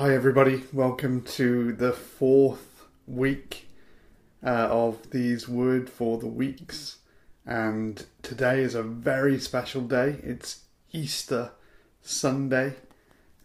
Hi, 0.00 0.14
everybody. 0.14 0.62
Welcome 0.72 1.20
to 1.24 1.74
the 1.74 1.92
fourth 1.92 2.86
week 3.06 3.68
uh, 4.42 4.48
of 4.70 5.10
these 5.10 5.46
Word 5.46 5.90
for 5.90 6.16
the 6.16 6.26
Weeks. 6.26 7.00
And 7.44 8.06
today 8.22 8.62
is 8.62 8.74
a 8.74 8.82
very 8.82 9.38
special 9.38 9.82
day. 9.82 10.16
It's 10.22 10.62
Easter 10.90 11.50
Sunday. 12.00 12.76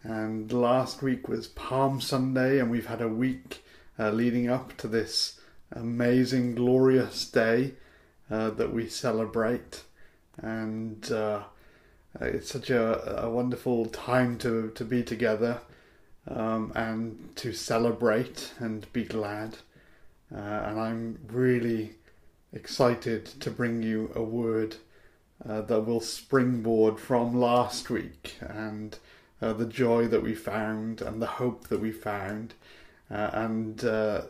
And 0.02 0.50
last 0.50 1.02
week 1.02 1.28
was 1.28 1.50
Palm 1.50 2.00
Sunday, 2.00 2.57
and 2.60 2.71
we've 2.71 2.87
had 2.87 3.01
a 3.01 3.10
week 3.10 3.61
uh, 4.00 4.11
leading 4.11 4.50
up 4.50 4.78
to 4.78 4.87
this 4.87 5.42
amazing, 5.74 6.56
glorious 6.56 7.28
day 7.29 7.74
uh, 8.32 8.51
that 8.51 8.71
we 8.71 8.87
celebrate. 8.87 9.83
And 10.37 11.11
uh, 11.11 11.42
it's 12.21 12.50
such 12.50 12.69
a, 12.69 13.24
a 13.25 13.29
wonderful 13.29 13.87
time 13.87 14.37
to, 14.37 14.71
to 14.74 14.86
be 14.86 15.04
together 15.04 15.60
um, 16.28 16.71
and 16.75 17.36
to 17.36 17.54
celebrate 17.54 18.54
and 18.60 18.92
be 18.93 19.04
glad. 19.04 19.57
Uh, 20.33 20.39
and 20.39 20.79
I'm 20.79 21.20
really 21.28 21.96
excited 22.54 23.25
to 23.25 23.52
bring 23.52 23.83
you 23.83 24.11
a 24.16 24.24
word 24.24 24.78
uh, 25.47 25.61
that 25.61 25.82
will 25.82 26.02
springboard 26.02 27.00
from 27.00 27.39
last 27.39 27.89
week 27.89 28.36
and 28.42 28.97
uh, 29.42 29.54
the 29.54 29.66
joy 29.66 30.07
that 30.07 30.24
we 30.24 30.33
found 30.33 31.02
and 31.02 31.21
the 31.21 31.28
hope 31.28 31.68
that 31.68 31.80
we 31.80 31.92
found, 31.92 32.53
uh, 33.11 33.30
and 33.33 33.83
uh, 33.83 34.22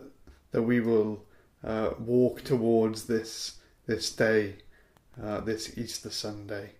that 0.52 0.64
we 0.64 0.80
will 0.80 1.24
uh, 1.64 1.92
walk 2.00 2.44
towards 2.44 3.06
this 3.06 3.60
this 3.86 4.12
day, 4.12 4.56
this 5.16 5.78
Easter 5.78 6.10
Sunday 6.10 6.72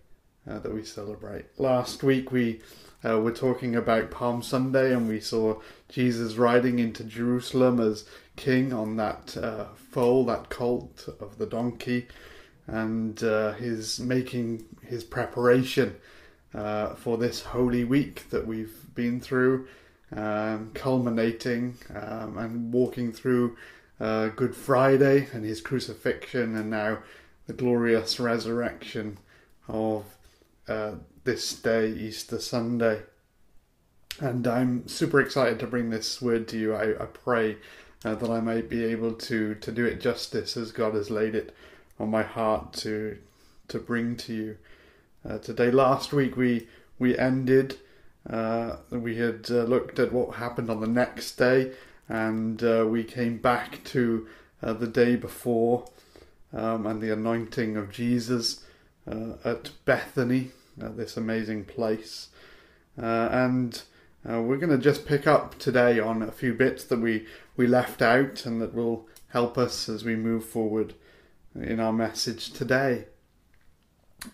that 0.46 0.72
we 0.72 0.84
celebrate. 0.84 1.46
Last 1.58 2.02
week 2.02 2.30
we 2.30 2.60
uh, 3.04 3.20
we're 3.20 3.30
talking 3.30 3.76
about 3.76 4.10
Palm 4.10 4.42
Sunday, 4.42 4.92
and 4.92 5.08
we 5.08 5.20
saw 5.20 5.60
Jesus 5.88 6.34
riding 6.36 6.78
into 6.78 7.04
Jerusalem 7.04 7.78
as 7.78 8.04
king 8.36 8.72
on 8.72 8.96
that 8.96 9.36
uh, 9.36 9.66
foal, 9.74 10.24
that 10.26 10.48
colt 10.48 11.08
of 11.20 11.38
the 11.38 11.46
donkey, 11.46 12.08
and 12.66 13.22
uh, 13.22 13.52
his 13.52 14.00
making 14.00 14.64
his 14.82 15.04
preparation 15.04 15.96
uh, 16.54 16.94
for 16.94 17.18
this 17.18 17.42
holy 17.42 17.84
week 17.84 18.28
that 18.30 18.46
we've 18.46 18.94
been 18.94 19.20
through, 19.20 19.68
um, 20.12 20.70
culminating 20.74 21.76
um, 21.94 22.38
and 22.38 22.72
walking 22.72 23.12
through 23.12 23.56
uh, 24.00 24.28
Good 24.28 24.56
Friday 24.56 25.28
and 25.32 25.44
his 25.44 25.60
crucifixion, 25.60 26.56
and 26.56 26.70
now 26.70 26.98
the 27.46 27.52
glorious 27.52 28.18
resurrection 28.18 29.18
of 29.68 30.15
uh, 30.68 30.92
this 31.24 31.54
day, 31.54 31.88
Easter 31.90 32.38
Sunday. 32.38 33.02
And 34.20 34.46
I'm 34.46 34.88
super 34.88 35.20
excited 35.20 35.58
to 35.60 35.66
bring 35.66 35.90
this 35.90 36.22
word 36.22 36.48
to 36.48 36.58
you. 36.58 36.74
I, 36.74 37.02
I 37.02 37.06
pray 37.06 37.58
uh, 38.04 38.14
that 38.14 38.30
I 38.30 38.40
may 38.40 38.62
be 38.62 38.84
able 38.84 39.12
to, 39.12 39.54
to 39.56 39.72
do 39.72 39.84
it 39.84 40.00
justice 40.00 40.56
as 40.56 40.72
God 40.72 40.94
has 40.94 41.10
laid 41.10 41.34
it 41.34 41.54
on 41.98 42.10
my 42.10 42.22
heart 42.22 42.72
to 42.74 43.18
to 43.68 43.80
bring 43.80 44.16
to 44.16 44.32
you 44.32 44.56
uh, 45.28 45.38
today. 45.38 45.70
Last 45.70 46.12
week 46.12 46.36
we 46.36 46.68
we 46.98 47.18
ended. 47.18 47.78
Uh, 48.28 48.76
we 48.90 49.16
had 49.16 49.46
uh, 49.50 49.64
looked 49.64 49.98
at 49.98 50.12
what 50.12 50.36
happened 50.36 50.70
on 50.70 50.80
the 50.80 50.86
next 50.86 51.36
day, 51.36 51.72
and 52.08 52.62
uh, 52.62 52.84
we 52.88 53.02
came 53.04 53.38
back 53.38 53.82
to 53.84 54.26
the 54.62 54.86
day 54.86 55.14
before 55.14 55.84
um, 56.52 56.86
and 56.86 57.00
the 57.00 57.12
anointing 57.12 57.76
of 57.76 57.90
Jesus 57.90 58.64
at 59.06 59.70
Bethany, 59.84 60.50
at 60.80 60.96
this 60.96 61.16
amazing 61.16 61.64
place. 61.64 62.28
Uh, 63.00 63.28
and 63.30 63.82
uh, 64.28 64.40
we're 64.40 64.56
going 64.56 64.70
to 64.70 64.78
just 64.78 65.06
pick 65.06 65.26
up 65.26 65.58
today 65.58 66.00
on 66.00 66.22
a 66.22 66.32
few 66.32 66.54
bits 66.54 66.84
that 66.84 67.00
we, 67.00 67.26
we 67.56 67.66
left 67.66 68.02
out 68.02 68.44
and 68.46 68.60
that 68.60 68.74
will 68.74 69.06
help 69.28 69.58
us 69.58 69.88
as 69.88 70.04
we 70.04 70.16
move 70.16 70.44
forward 70.44 70.94
in 71.54 71.78
our 71.78 71.92
message 71.92 72.52
today. 72.52 73.06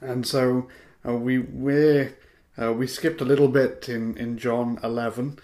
And 0.00 0.26
so 0.26 0.68
uh, 1.06 1.14
we 1.14 1.38
we 1.38 2.08
uh, 2.56 2.72
we 2.72 2.86
skipped 2.86 3.20
a 3.20 3.24
little 3.24 3.48
bit 3.48 3.88
in, 3.88 4.16
in 4.16 4.38
John 4.38 4.78
11, 4.82 5.38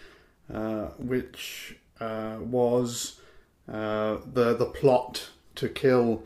uh, 0.52 0.86
which 0.98 1.76
uh, 2.00 2.36
was 2.40 3.20
the 3.66 4.22
the 4.58 4.70
plot 4.72 5.30
to 5.56 5.68
kill 5.68 6.22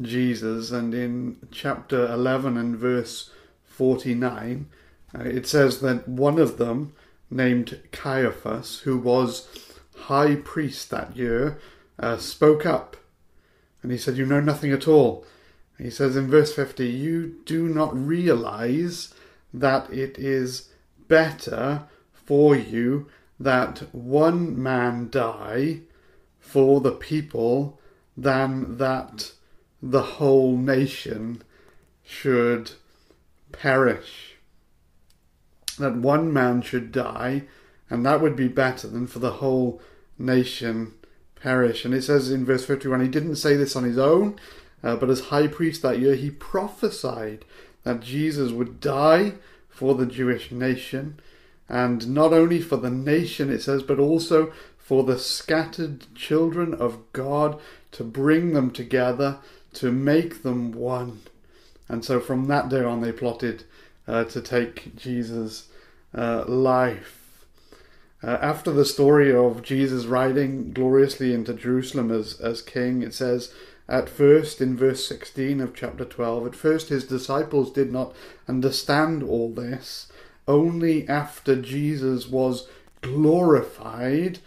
Jesus, 0.00 0.70
and 0.70 0.94
in 0.94 1.38
chapter 1.50 2.06
11 2.12 2.56
and 2.56 2.76
verse 2.76 3.30
49, 3.64 4.68
uh, 5.14 5.22
it 5.22 5.46
says 5.46 5.80
that 5.80 6.08
one 6.08 6.38
of 6.38 6.58
them, 6.58 6.92
named 7.30 7.80
Caiaphas, 7.92 8.80
who 8.80 8.98
was 8.98 9.48
high 9.96 10.36
priest 10.36 10.90
that 10.90 11.16
year, 11.16 11.58
uh, 11.98 12.16
spoke 12.18 12.66
up. 12.66 12.96
And 13.82 13.90
he 13.90 13.98
said, 13.98 14.16
You 14.16 14.26
know 14.26 14.40
nothing 14.40 14.72
at 14.72 14.86
all. 14.86 15.24
He 15.78 15.90
says 15.90 16.16
in 16.16 16.28
verse 16.28 16.54
50, 16.54 16.86
You 16.86 17.36
do 17.44 17.68
not 17.68 17.96
realize 17.96 19.14
that 19.52 19.90
it 19.90 20.18
is 20.18 20.68
better 21.08 21.84
for 22.12 22.56
you 22.56 23.08
that 23.38 23.94
one 23.94 24.60
man 24.60 25.08
die 25.10 25.80
for 26.38 26.80
the 26.80 26.92
people 26.92 27.78
than 28.16 28.78
that 28.78 29.32
the 29.82 30.02
whole 30.02 30.56
nation 30.56 31.42
should 32.02 32.72
perish. 33.52 34.36
That 35.78 35.96
one 35.96 36.32
man 36.32 36.62
should 36.62 36.92
die, 36.92 37.44
and 37.90 38.04
that 38.04 38.20
would 38.20 38.36
be 38.36 38.48
better 38.48 38.88
than 38.88 39.06
for 39.06 39.18
the 39.18 39.32
whole 39.32 39.80
nation 40.18 40.94
perish. 41.40 41.84
And 41.84 41.94
it 41.94 42.02
says 42.02 42.30
in 42.30 42.44
verse 42.44 42.64
51 42.64 43.00
he 43.00 43.08
didn't 43.08 43.36
say 43.36 43.56
this 43.56 43.76
on 43.76 43.84
his 43.84 43.98
own, 43.98 44.38
uh, 44.82 44.96
but 44.96 45.10
as 45.10 45.20
high 45.26 45.46
priest 45.46 45.82
that 45.82 45.98
year, 45.98 46.14
he 46.14 46.30
prophesied 46.30 47.44
that 47.82 48.00
Jesus 48.00 48.52
would 48.52 48.80
die 48.80 49.34
for 49.68 49.94
the 49.94 50.06
Jewish 50.06 50.50
nation, 50.50 51.20
and 51.68 52.08
not 52.08 52.32
only 52.32 52.60
for 52.60 52.76
the 52.76 52.90
nation, 52.90 53.50
it 53.50 53.62
says, 53.62 53.82
but 53.82 53.98
also 53.98 54.52
for 54.78 55.04
the 55.04 55.18
scattered 55.18 56.06
children 56.14 56.72
of 56.72 57.12
God 57.12 57.60
to 57.92 58.04
bring 58.04 58.52
them 58.52 58.70
together, 58.70 59.38
to 59.76 59.92
make 59.92 60.42
them 60.42 60.72
one. 60.72 61.20
And 61.88 62.04
so 62.04 62.20
from 62.20 62.46
that 62.48 62.68
day 62.68 62.82
on, 62.82 63.00
they 63.00 63.12
plotted 63.12 63.64
uh, 64.08 64.24
to 64.24 64.40
take 64.40 64.96
Jesus' 64.96 65.68
uh, 66.14 66.44
life. 66.46 67.44
Uh, 68.22 68.38
after 68.40 68.72
the 68.72 68.84
story 68.84 69.34
of 69.34 69.62
Jesus 69.62 70.06
riding 70.06 70.72
gloriously 70.72 71.32
into 71.32 71.54
Jerusalem 71.54 72.10
as, 72.10 72.40
as 72.40 72.62
king, 72.62 73.02
it 73.02 73.14
says, 73.14 73.52
at 73.88 74.08
first, 74.08 74.60
in 74.60 74.76
verse 74.76 75.06
16 75.06 75.60
of 75.60 75.74
chapter 75.74 76.04
12, 76.04 76.46
at 76.48 76.54
first 76.56 76.88
his 76.88 77.04
disciples 77.04 77.70
did 77.70 77.92
not 77.92 78.14
understand 78.48 79.22
all 79.22 79.52
this. 79.52 80.10
Only 80.48 81.08
after 81.08 81.54
Jesus 81.54 82.26
was 82.26 82.68
glorified 83.00 84.40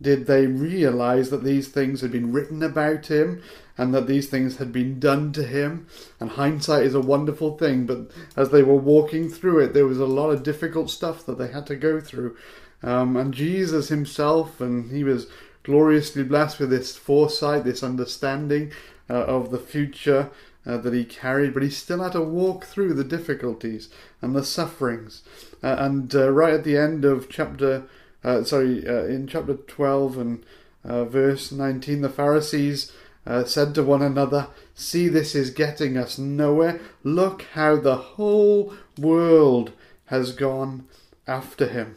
did 0.00 0.26
they 0.26 0.46
realize 0.46 1.30
that 1.30 1.44
these 1.44 1.68
things 1.68 2.00
had 2.00 2.12
been 2.12 2.32
written 2.32 2.62
about 2.62 3.06
him 3.06 3.42
and 3.78 3.94
that 3.94 4.06
these 4.06 4.28
things 4.28 4.56
had 4.56 4.72
been 4.72 4.98
done 4.98 5.32
to 5.32 5.42
him. 5.42 5.86
And 6.20 6.30
hindsight 6.30 6.84
is 6.84 6.94
a 6.94 7.00
wonderful 7.00 7.56
thing, 7.56 7.86
but 7.86 8.10
as 8.36 8.50
they 8.50 8.62
were 8.62 8.76
walking 8.76 9.28
through 9.28 9.60
it, 9.60 9.74
there 9.74 9.86
was 9.86 9.98
a 9.98 10.06
lot 10.06 10.30
of 10.30 10.42
difficult 10.42 10.90
stuff 10.90 11.24
that 11.26 11.38
they 11.38 11.48
had 11.48 11.66
to 11.66 11.76
go 11.76 12.00
through. 12.00 12.36
Um, 12.82 13.16
and 13.16 13.32
Jesus 13.34 13.88
himself, 13.88 14.60
and 14.60 14.90
he 14.90 15.04
was 15.04 15.26
gloriously 15.62 16.22
blessed 16.22 16.60
with 16.60 16.70
this 16.70 16.96
foresight, 16.96 17.64
this 17.64 17.82
understanding 17.82 18.72
uh, 19.10 19.24
of 19.24 19.50
the 19.50 19.58
future 19.58 20.30
uh, 20.66 20.76
that 20.78 20.94
he 20.94 21.04
carried, 21.04 21.54
but 21.54 21.62
he 21.62 21.70
still 21.70 22.02
had 22.02 22.12
to 22.12 22.20
walk 22.20 22.64
through 22.64 22.94
the 22.94 23.04
difficulties 23.04 23.88
and 24.20 24.34
the 24.34 24.44
sufferings. 24.44 25.22
Uh, 25.62 25.76
and 25.78 26.14
uh, 26.14 26.30
right 26.30 26.54
at 26.54 26.64
the 26.64 26.76
end 26.76 27.04
of 27.04 27.28
chapter, 27.28 27.84
uh, 28.24 28.44
sorry, 28.44 28.86
uh, 28.86 29.04
in 29.04 29.26
chapter 29.26 29.54
12 29.54 30.18
and 30.18 30.44
verse 30.84 31.52
19, 31.52 32.02
the 32.02 32.08
Pharisees 32.08 32.92
uh, 33.26 33.44
said 33.44 33.74
to 33.74 33.82
one 33.82 34.02
another, 34.02 34.48
See, 34.74 35.08
this 35.08 35.34
is 35.34 35.50
getting 35.50 35.96
us 35.96 36.18
nowhere. 36.18 36.80
Look 37.02 37.42
how 37.54 37.76
the 37.76 37.96
whole 37.96 38.74
world 38.98 39.72
has 40.06 40.32
gone 40.32 40.86
after 41.26 41.66
him. 41.66 41.96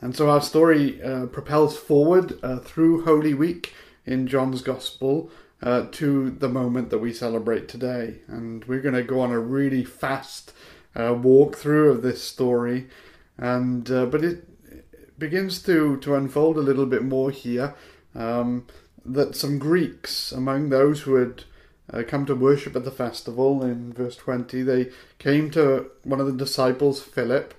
And 0.00 0.14
so 0.14 0.30
our 0.30 0.40
story 0.40 1.02
uh, 1.02 1.26
propels 1.26 1.76
forward 1.76 2.38
uh, 2.42 2.58
through 2.58 3.04
Holy 3.04 3.34
Week 3.34 3.74
in 4.06 4.26
John's 4.26 4.62
Gospel 4.62 5.30
uh, 5.62 5.86
to 5.92 6.30
the 6.30 6.48
moment 6.48 6.90
that 6.90 6.98
we 6.98 7.12
celebrate 7.12 7.68
today. 7.68 8.20
And 8.26 8.64
we're 8.64 8.80
going 8.80 8.94
to 8.94 9.02
go 9.02 9.20
on 9.20 9.30
a 9.30 9.38
really 9.38 9.84
fast 9.84 10.52
uh, 10.94 11.12
walkthrough 11.12 11.90
of 11.90 12.02
this 12.02 12.22
story. 12.22 12.88
And 13.36 13.90
uh, 13.90 14.06
but 14.06 14.24
it 14.24 14.48
begins 15.20 15.62
to 15.62 15.98
to 15.98 16.16
unfold 16.16 16.56
a 16.56 16.62
little 16.62 16.86
bit 16.86 17.04
more 17.04 17.30
here. 17.30 17.74
Um, 18.16 18.66
that 19.04 19.36
some 19.36 19.58
Greeks 19.58 20.32
among 20.32 20.68
those 20.68 21.02
who 21.02 21.14
had 21.14 21.44
uh, 21.92 22.02
come 22.06 22.26
to 22.26 22.34
worship 22.34 22.74
at 22.74 22.84
the 22.84 22.90
festival 22.90 23.62
in 23.62 23.92
verse 23.92 24.16
20 24.16 24.62
they 24.62 24.90
came 25.18 25.50
to 25.52 25.90
one 26.04 26.20
of 26.20 26.26
the 26.26 26.44
disciples 26.44 27.00
Philip 27.00 27.54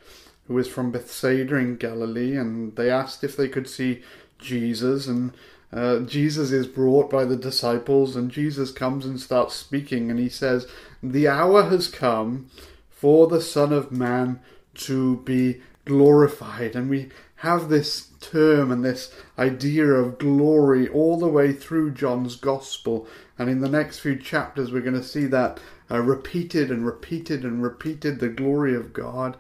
who 0.52 0.56
was 0.56 0.68
from 0.68 0.92
Bethsaida 0.92 1.56
in 1.56 1.78
Galilee, 1.78 2.36
and 2.36 2.76
they 2.76 2.90
asked 2.90 3.24
if 3.24 3.38
they 3.38 3.48
could 3.48 3.70
see 3.70 4.02
Jesus. 4.38 5.08
And 5.08 5.32
uh, 5.72 6.00
Jesus 6.00 6.52
is 6.52 6.68
brought 6.68 7.10
by 7.10 7.24
the 7.24 7.38
disciples, 7.38 8.18
and 8.18 8.30
Jesus 8.30 8.72
comes 8.72 9.06
and 9.06 9.18
starts 9.18 9.56
speaking, 9.56 10.10
and 10.10 10.20
he 10.20 10.28
says, 10.28 10.68
The 11.02 11.30
hour 11.30 11.70
has 11.70 11.88
come 11.88 12.50
for 12.90 13.28
the 13.28 13.40
Son 13.42 13.72
of 13.72 13.94
Man 13.94 14.42
to 14.74 15.18
be 15.18 15.62
glorified. 15.86 16.76
And 16.76 16.90
we 16.90 17.10
have 17.42 17.70
this 17.70 18.10
term 18.20 18.72
and 18.72 18.86
this 18.86 19.12
idea 19.40 19.86
of 19.86 20.20
glory 20.20 20.88
all 20.88 21.18
the 21.18 21.28
way 21.28 21.52
through 21.52 21.90
John's 21.90 22.36
Gospel. 22.36 23.08
And 23.40 23.50
in 23.50 23.62
the 23.62 23.70
next 23.70 23.98
few 23.98 24.16
chapters, 24.16 24.72
we're 24.72 24.82
going 24.82 24.94
to 24.94 25.04
see 25.04 25.26
that 25.26 25.60
uh, 25.90 26.02
repeated 26.02 26.70
and 26.70 26.86
repeated 26.86 27.44
and 27.44 27.64
repeated 27.64 28.20
the 28.20 28.30
glory 28.30 28.76
of 28.76 28.94
God. 28.94 29.38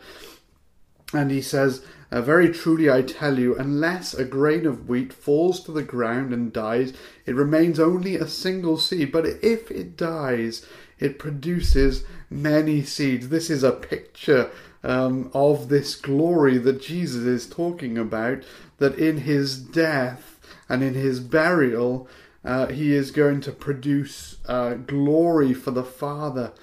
And 1.13 1.29
he 1.29 1.43
says, 1.43 1.85
uh, 2.11 2.23
Very 2.23 2.51
truly 2.51 2.89
I 2.89 3.03
tell 3.03 3.37
you, 3.37 3.55
unless 3.55 4.15
a 4.15 4.25
grain 4.25 4.65
of 4.65 4.89
wheat 4.89 5.13
falls 5.13 5.63
to 5.65 5.71
the 5.71 5.83
ground 5.83 6.33
and 6.33 6.51
dies, 6.51 6.93
it 7.27 7.35
remains 7.35 7.79
only 7.79 8.15
a 8.15 8.27
single 8.27 8.77
seed. 8.77 9.11
But 9.11 9.27
if 9.43 9.69
it 9.69 9.95
dies, 9.95 10.65
it 10.97 11.19
produces 11.19 12.03
many 12.31 12.81
seeds. 12.81 13.29
This 13.29 13.49
is 13.49 13.63
a 13.63 13.71
picture 13.71 14.49
um, 14.83 15.29
of 15.33 15.69
this 15.69 15.95
glory 15.95 16.57
that 16.57 16.81
Jesus 16.81 17.25
is 17.25 17.47
talking 17.47 17.97
about, 17.97 18.43
that 18.77 18.97
in 18.97 19.19
his 19.19 19.57
death 19.57 20.39
and 20.67 20.81
in 20.81 20.93
his 20.93 21.19
burial, 21.19 22.07
uh, 22.43 22.67
he 22.67 22.95
is 22.95 23.11
going 23.11 23.41
to 23.41 23.51
produce 23.51 24.37
uh, 24.47 24.73
glory 24.73 25.53
for 25.53 25.71
the 25.71 25.83
Father. 25.83 26.53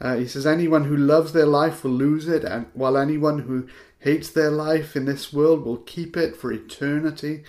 Uh, 0.00 0.16
he 0.16 0.26
says, 0.26 0.46
Anyone 0.46 0.84
who 0.84 0.96
loves 0.96 1.32
their 1.32 1.46
life 1.46 1.84
will 1.84 1.92
lose 1.92 2.28
it, 2.28 2.44
and 2.44 2.66
while 2.74 2.98
anyone 2.98 3.40
who 3.40 3.66
hates 4.00 4.28
their 4.28 4.50
life 4.50 4.96
in 4.96 5.06
this 5.06 5.32
world 5.32 5.64
will 5.64 5.78
keep 5.78 6.16
it 6.16 6.36
for 6.36 6.52
eternity. 6.52 7.44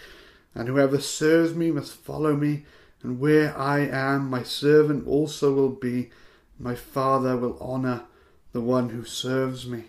And 0.54 0.70
whoever 0.70 1.02
serves 1.02 1.54
me 1.54 1.72
must 1.72 1.94
follow 1.94 2.34
me, 2.36 2.64
and 3.04 3.20
where 3.20 3.58
I 3.58 3.80
am, 3.80 4.30
my 4.30 4.44
servant 4.44 5.06
also 5.06 5.54
will 5.54 5.70
be. 5.70 6.12
My 6.60 6.76
Father 6.76 7.36
will 7.38 7.58
honor 7.60 8.04
the 8.54 8.62
one 8.62 8.90
who 8.90 9.04
serves 9.04 9.68
me. 9.68 9.86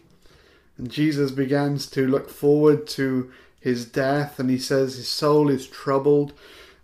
And 0.76 0.90
Jesus 0.90 1.30
begins 1.30 1.86
to 1.90 2.06
look 2.06 2.28
forward 2.28 2.86
to 2.88 3.30
his 3.60 3.84
death, 3.84 4.38
and 4.38 4.50
he 4.50 4.58
says 4.58 4.96
his 4.96 5.08
soul 5.08 5.48
is 5.48 5.66
troubled. 5.66 6.32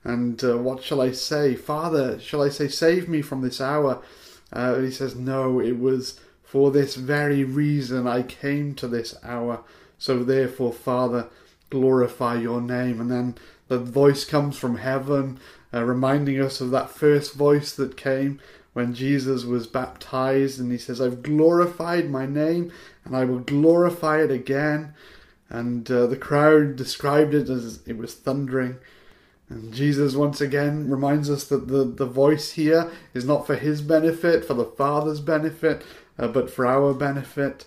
And 0.05 0.43
uh, 0.43 0.58
what 0.58 0.82
shall 0.82 1.00
I 1.00 1.12
say? 1.12 1.55
Father, 1.55 2.19
shall 2.19 2.43
I 2.43 2.49
say, 2.49 2.69
save 2.69 3.08
me 3.08 3.23
from 3.23 3.40
this 3.40 3.61
hour? 3.61 4.02
Uh, 4.52 4.79
he 4.79 4.90
says, 4.90 5.14
No, 5.14 5.61
it 5.61 5.79
was 5.79 6.19
for 6.43 6.70
this 6.70 6.96
very 6.96 7.44
reason 7.44 8.06
I 8.06 8.23
came 8.23 8.75
to 8.76 8.88
this 8.88 9.17
hour. 9.23 9.62
So 9.99 10.23
therefore, 10.23 10.73
Father, 10.73 11.29
glorify 11.70 12.37
your 12.37 12.61
name. 12.61 13.00
And 13.00 13.11
then 13.11 13.37
the 13.69 13.79
voice 13.79 14.25
comes 14.25 14.58
from 14.58 14.76
heaven, 14.76 15.38
uh, 15.73 15.84
reminding 15.84 16.40
us 16.40 16.61
of 16.61 16.70
that 16.73 16.90
first 16.90 17.34
voice 17.34 17.73
that 17.76 17.96
came 17.96 18.40
when 18.72 18.94
Jesus 18.94 19.44
was 19.44 19.66
baptized, 19.66 20.58
and 20.58 20.72
he 20.72 20.78
says, 20.78 21.00
I've 21.00 21.22
glorified 21.22 22.08
my 22.08 22.26
name, 22.26 22.72
and 23.04 23.16
I 23.16 23.24
will 23.24 23.40
glorify 23.40 24.22
it 24.22 24.30
again. 24.30 24.94
And 25.48 25.90
uh, 25.90 26.06
the 26.06 26.16
crowd 26.16 26.76
described 26.76 27.34
it 27.34 27.50
as 27.50 27.80
it 27.86 27.98
was 27.98 28.14
thundering. 28.14 28.76
And 29.50 29.74
Jesus 29.74 30.16
once 30.16 30.40
again 30.40 30.88
reminds 30.88 31.28
us 31.28 31.44
that 31.44 31.69
the, 31.69 31.84
the 31.84 32.06
voice 32.06 32.52
here 32.52 32.90
is 33.12 33.26
not 33.26 33.46
for 33.46 33.56
his 33.56 33.82
benefit, 33.82 34.46
for 34.46 34.54
the 34.54 34.64
Father's 34.64 35.20
benefit, 35.20 35.82
uh, 36.19 36.28
but 36.28 36.50
for 36.50 36.66
our 36.66 36.94
benefit. 36.94 37.66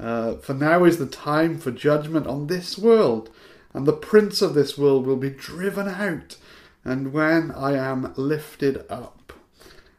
Uh, 0.00 0.36
for 0.36 0.54
now 0.54 0.84
is 0.84 0.96
the 0.96 1.06
time 1.06 1.58
for 1.58 1.70
judgment 1.70 2.26
on 2.26 2.46
this 2.46 2.78
world, 2.78 3.28
and 3.74 3.84
the 3.84 3.92
prince 3.92 4.40
of 4.40 4.54
this 4.54 4.78
world 4.78 5.06
will 5.06 5.16
be 5.16 5.28
driven 5.28 5.88
out. 5.88 6.38
And 6.84 7.12
when 7.12 7.50
I 7.50 7.74
am 7.74 8.14
lifted 8.16 8.86
up 8.88 9.17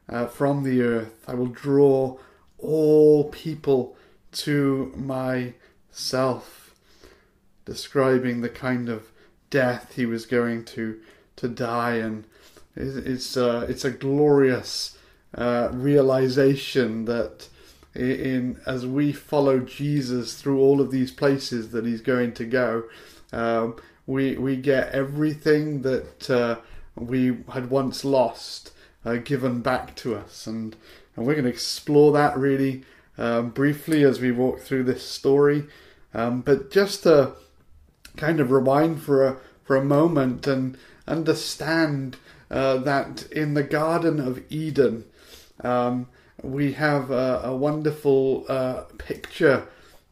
uh, 0.10 0.26
from 0.26 0.64
the 0.64 0.82
earth, 0.82 1.24
I 1.28 1.36
will 1.36 1.48
draw 1.48 2.18
all 2.58 3.30
people 3.30 3.96
to 4.32 4.92
myself, 4.96 6.74
describing 7.66 8.42
the 8.42 8.50
kind 8.50 8.90
of 8.90 9.12
death 9.50 9.94
he 9.96 10.06
was 10.06 10.26
going 10.26 10.66
to 10.66 11.00
to 11.36 11.48
die, 11.48 11.96
and 11.96 12.26
it's 12.76 13.38
uh, 13.38 13.66
it's 13.70 13.86
a 13.86 13.92
glorious 13.92 14.98
uh, 15.36 15.70
realization 15.72 17.06
that 17.06 17.48
in 17.96 18.60
as 18.66 18.86
we 18.86 19.12
follow 19.12 19.60
Jesus 19.60 20.40
through 20.40 20.60
all 20.60 20.82
of 20.82 20.92
these 20.92 21.12
places 21.12 21.72
that 21.72 21.86
he's 21.86 22.02
going 22.02 22.34
to 22.34 22.46
go, 22.46 22.84
um, 23.32 23.76
we 24.06 24.36
we 24.38 24.56
get 24.56 24.92
everything 24.92 25.84
that 25.84 26.30
uh, 26.30 26.58
we 26.96 27.38
had 27.54 27.70
once 27.70 28.04
lost 28.04 28.72
uh, 29.06 29.16
given 29.16 29.62
back 29.62 29.96
to 29.96 30.16
us, 30.16 30.48
and 30.48 30.76
and 31.16 31.26
we're 31.26 31.34
going 31.34 31.46
to 31.46 31.52
explore 31.52 32.12
that 32.14 32.38
really 32.38 32.84
um, 33.18 33.50
briefly 33.50 34.04
as 34.04 34.20
we 34.20 34.32
walk 34.32 34.60
through 34.60 34.84
this 34.84 35.06
story. 35.06 35.66
Um, 36.14 36.42
but 36.42 36.72
just 36.72 37.04
to 37.04 37.34
kind 38.18 38.40
of 38.40 38.52
rewind 38.52 39.02
for 39.02 39.26
a 39.26 39.38
for 39.64 39.76
a 39.76 39.84
moment 39.84 40.48
and 40.48 40.78
understand 41.08 42.18
uh, 42.50 42.78
that 42.78 43.32
in 43.32 43.54
the 43.54 43.64
Garden 43.64 44.20
of 44.20 44.42
Eden, 44.50 45.06
um, 45.64 46.08
we 46.42 46.74
have 46.74 47.12
a, 47.12 47.42
a 47.44 47.56
wonderful 47.56 48.46
uh, 48.50 48.84
picture 48.98 49.68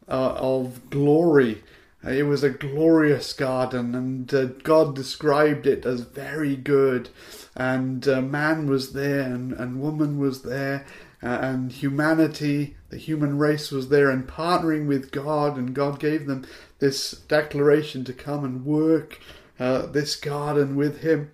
uh, 0.08 0.34
of 0.36 0.90
glory. 0.90 1.62
It 2.04 2.26
was 2.26 2.44
a 2.44 2.50
glorious 2.50 3.32
garden, 3.32 3.94
and 3.94 4.32
uh, 4.32 4.44
God 4.62 4.94
described 4.94 5.66
it 5.66 5.84
as 5.84 6.02
very 6.02 6.54
good. 6.54 7.08
And 7.56 8.06
uh, 8.06 8.20
man 8.20 8.68
was 8.68 8.92
there, 8.92 9.22
and, 9.22 9.52
and 9.52 9.80
woman 9.80 10.18
was 10.18 10.42
there, 10.42 10.86
uh, 11.22 11.26
and 11.26 11.72
humanity, 11.72 12.76
the 12.90 12.98
human 12.98 13.36
race 13.36 13.72
was 13.72 13.88
there, 13.88 14.10
and 14.10 14.28
partnering 14.28 14.86
with 14.86 15.10
God. 15.10 15.56
And 15.56 15.74
God 15.74 15.98
gave 15.98 16.26
them 16.26 16.46
this 16.78 17.10
declaration 17.10 18.04
to 18.04 18.12
come 18.12 18.44
and 18.44 18.64
work 18.64 19.18
uh, 19.58 19.86
this 19.86 20.14
garden 20.14 20.76
with 20.76 21.00
Him 21.00 21.32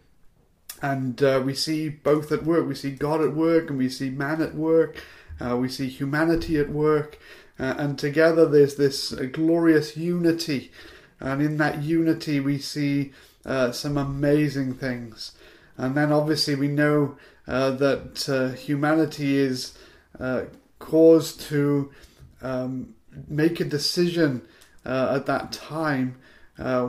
and 0.84 1.22
uh, 1.22 1.40
we 1.42 1.54
see 1.54 1.88
both 1.88 2.30
at 2.30 2.44
work. 2.44 2.68
We 2.68 2.74
see 2.74 2.90
God 2.90 3.22
at 3.22 3.34
work, 3.34 3.70
and 3.70 3.78
we 3.78 3.88
see 3.88 4.10
man 4.10 4.42
at 4.42 4.54
work. 4.54 5.02
Uh, 5.40 5.56
we 5.56 5.68
see 5.68 5.88
humanity 5.88 6.58
at 6.58 6.68
work, 6.68 7.18
uh, 7.58 7.74
and 7.78 7.98
together 7.98 8.46
there's 8.46 8.76
this 8.76 9.12
glorious 9.32 9.96
unity. 9.96 10.72
And 11.20 11.40
in 11.40 11.56
that 11.58 11.82
unity, 11.82 12.40
we 12.40 12.58
see 12.58 13.12
uh, 13.46 13.72
some 13.72 13.96
amazing 13.96 14.74
things. 14.74 15.32
And 15.76 15.94
then, 15.96 16.12
obviously, 16.12 16.54
we 16.54 16.68
know 16.68 17.16
uh, 17.46 17.70
that 17.72 18.28
uh, 18.28 18.48
humanity 18.56 19.36
is 19.36 19.76
caused 20.78 21.40
to 21.42 21.90
um, 22.42 22.94
make 23.28 23.60
a 23.60 23.64
decision 23.64 24.42
at 24.84 25.26
that 25.26 25.52
time, 25.52 26.16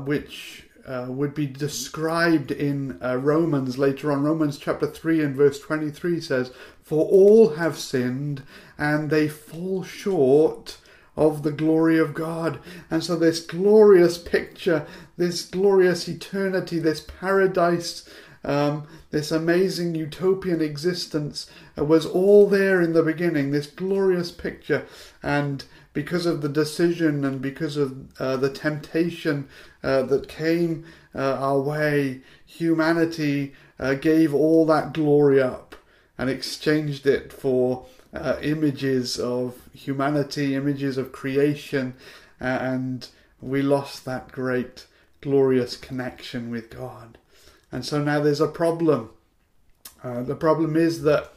which 0.06 0.66
uh, 0.88 1.08
would 1.10 1.34
be 1.34 1.48
described 1.48 2.52
in 2.52 3.00
uh, 3.04 3.18
Romans 3.18 3.78
later 3.78 4.12
on. 4.12 4.24
Romans 4.24 4.58
chapter 4.58 4.88
3 4.88 5.22
and 5.22 5.36
verse 5.36 5.60
23 5.60 6.22
says, 6.22 6.52
For 6.84 7.06
all 7.06 7.56
have 7.56 7.78
sinned 7.78 8.44
and 8.78 9.10
they 9.10 9.28
fall 9.28 9.84
short 9.84 10.78
of 11.18 11.44
the 11.44 11.52
glory 11.52 11.98
of 11.98 12.14
God. 12.14 12.60
And 12.92 13.04
so, 13.04 13.16
this 13.16 13.40
glorious 13.40 14.18
picture, 14.18 14.86
this 15.18 15.46
glorious 15.46 16.08
eternity, 16.08 16.80
this 16.80 17.02
paradise, 17.02 18.08
um, 18.44 18.88
this 19.12 19.32
amazing 19.32 19.96
utopian 19.96 20.62
existence 20.62 21.50
uh, 21.78 21.86
was 21.86 22.06
all 22.06 22.48
there 22.48 22.82
in 22.82 22.94
the 22.94 23.04
beginning, 23.04 23.52
this 23.52 23.68
glorious 23.68 24.32
picture. 24.32 24.86
And 25.24 25.64
because 25.96 26.26
of 26.26 26.42
the 26.42 26.50
decision 26.50 27.24
and 27.24 27.42
because 27.42 27.78
of 27.78 27.96
uh, 28.20 28.36
the 28.36 28.50
temptation 28.50 29.48
uh, 29.82 30.02
that 30.04 30.28
came 30.28 30.86
uh, 31.16 31.38
our 31.40 31.62
way, 31.62 32.20
humanity 32.46 33.54
uh, 33.80 33.94
gave 33.94 34.34
all 34.34 34.66
that 34.66 34.94
glory 34.94 35.42
up 35.42 35.74
and 36.18 36.30
exchanged 36.30 37.08
it 37.08 37.32
for 37.32 37.86
uh, 38.14 38.36
images 38.42 39.18
of 39.18 39.56
humanity, 39.74 40.54
images 40.54 40.98
of 40.98 41.14
creation, 41.14 41.94
and 42.42 43.08
we 43.42 43.62
lost 43.62 44.04
that 44.04 44.32
great, 44.34 44.88
glorious 45.22 45.78
connection 45.78 46.50
with 46.52 46.70
God. 46.70 47.18
And 47.72 47.86
so 47.86 48.04
now 48.04 48.20
there's 48.20 48.42
a 48.42 48.48
problem. 48.48 49.12
Uh, 50.04 50.24
the 50.24 50.36
problem 50.36 50.76
is 50.76 51.04
that 51.04 51.32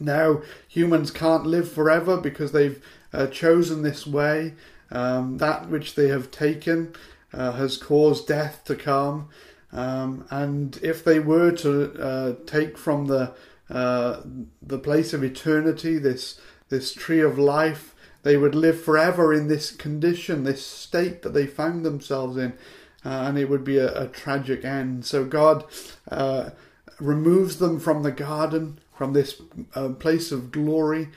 now 0.00 0.40
humans 0.66 1.10
can't 1.10 1.46
live 1.46 1.70
forever 1.70 2.16
because 2.16 2.52
they've 2.52 2.82
uh, 3.12 3.26
chosen 3.28 3.82
this 3.82 4.06
way. 4.06 4.54
Um, 4.90 5.38
that 5.38 5.68
which 5.68 5.94
they 5.94 6.08
have 6.08 6.30
taken 6.30 6.94
uh, 7.32 7.52
has 7.52 7.76
caused 7.76 8.28
death 8.28 8.62
to 8.64 8.76
come. 8.76 9.28
Um, 9.72 10.26
and 10.30 10.78
if 10.82 11.04
they 11.04 11.18
were 11.18 11.50
to 11.52 12.02
uh, 12.02 12.34
take 12.46 12.78
from 12.78 13.06
the 13.06 13.34
uh, 13.68 14.20
the 14.62 14.78
place 14.78 15.12
of 15.12 15.24
eternity 15.24 15.98
this 15.98 16.40
this 16.68 16.92
tree 16.94 17.20
of 17.20 17.38
life, 17.38 17.94
they 18.22 18.36
would 18.36 18.54
live 18.54 18.80
forever 18.80 19.34
in 19.34 19.48
this 19.48 19.70
condition, 19.72 20.44
this 20.44 20.64
state 20.64 21.22
that 21.22 21.34
they 21.34 21.46
found 21.46 21.84
themselves 21.84 22.36
in, 22.36 22.52
uh, 23.04 23.08
and 23.08 23.38
it 23.38 23.48
would 23.48 23.64
be 23.64 23.78
a, 23.78 24.04
a 24.04 24.08
tragic 24.08 24.64
end. 24.64 25.04
So 25.04 25.24
God 25.24 25.64
uh, 26.10 26.50
removes 27.00 27.58
them 27.58 27.80
from 27.80 28.02
the 28.02 28.12
garden, 28.12 28.78
from 28.96 29.12
this 29.12 29.40
place 29.98 30.32
of 30.32 30.50
glory, 30.50 31.08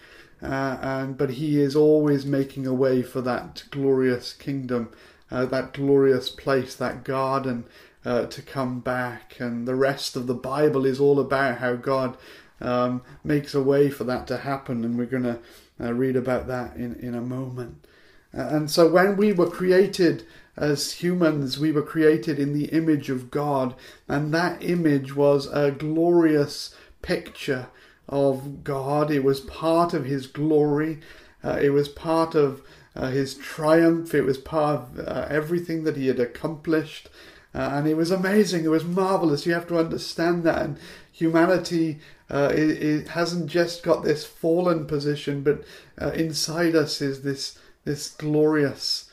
uh, 0.42 0.78
and 0.82 1.18
but 1.18 1.32
He 1.32 1.60
is 1.60 1.76
always 1.76 2.26
making 2.26 2.66
a 2.66 2.74
way 2.74 3.02
for 3.02 3.22
that 3.22 3.64
glorious 3.72 4.34
kingdom, 4.34 4.90
uh, 5.32 5.46
that 5.48 5.74
glorious 5.74 6.30
place, 6.30 6.76
that 6.76 7.04
garden. 7.04 7.66
Uh, 8.06 8.26
to 8.26 8.42
come 8.42 8.80
back, 8.80 9.42
and 9.42 9.68
the 9.68 9.76
rest 9.76 10.16
of 10.16 10.26
the 10.26 10.34
Bible 10.34 10.86
is 10.86 11.02
all 11.02 11.20
about 11.20 11.58
how 11.58 11.76
God 11.76 12.16
um, 12.62 13.02
makes 13.24 13.54
a 13.54 13.62
way 13.62 13.90
for 13.90 14.06
that 14.06 14.26
to 14.28 14.38
happen, 14.38 14.84
and 14.84 14.98
we're 14.98 15.06
going 15.06 15.24
to 15.24 15.40
uh, 15.82 15.94
read 15.94 16.16
about 16.16 16.48
that 16.48 16.76
in, 16.76 16.96
in 16.96 17.16
a 17.16 17.22
moment. 17.22 17.86
Uh, 18.34 18.48
and 18.50 18.70
so, 18.72 18.88
when 18.88 19.18
we 19.18 19.34
were 19.34 19.50
created 19.50 20.24
as 20.56 20.94
humans, 20.94 21.58
we 21.58 21.72
were 21.72 21.82
created 21.82 22.38
in 22.38 22.54
the 22.54 22.66
image 22.66 23.10
of 23.10 23.32
God, 23.32 23.76
and 24.08 24.34
that 24.34 24.62
image 24.64 25.16
was 25.16 25.48
a 25.48 25.72
glorious 25.72 26.76
picture 27.02 27.68
of 28.10 28.64
God. 28.64 29.10
It 29.10 29.24
was 29.24 29.40
part 29.40 29.94
of 29.94 30.06
His 30.06 30.28
glory, 30.28 31.00
uh, 31.44 31.60
it 31.62 31.70
was 31.70 31.88
part 31.88 32.36
of 32.36 32.62
uh, 32.96 33.10
His 33.10 33.36
triumph, 33.36 34.14
it 34.14 34.24
was 34.24 34.38
part 34.38 34.82
of 34.82 35.00
uh, 35.00 35.28
everything 35.30 35.86
that 35.86 35.96
He 35.96 36.08
had 36.08 36.20
accomplished. 36.20 37.10
Uh, 37.56 37.70
and 37.74 37.88
it 37.88 37.98
was 37.98 38.12
amazing. 38.12 38.64
It 38.64 38.70
was 38.70 38.86
marvelous. 38.86 39.48
You 39.48 39.56
have 39.56 39.68
to 39.70 39.80
understand 39.80 40.44
that. 40.44 40.62
And 40.62 40.78
humanity 41.12 42.00
uh, 42.30 42.52
it, 42.54 42.84
it, 42.84 43.08
hasn't 43.10 43.48
just 43.48 43.82
got 43.82 44.04
this 44.04 44.24
fallen 44.24 44.86
position, 44.86 45.42
but 45.42 45.64
uh, 46.00 46.12
inside 46.12 46.76
us 46.76 47.02
is 47.02 47.24
this 47.24 47.58
this 47.86 48.10
glorious, 48.10 49.10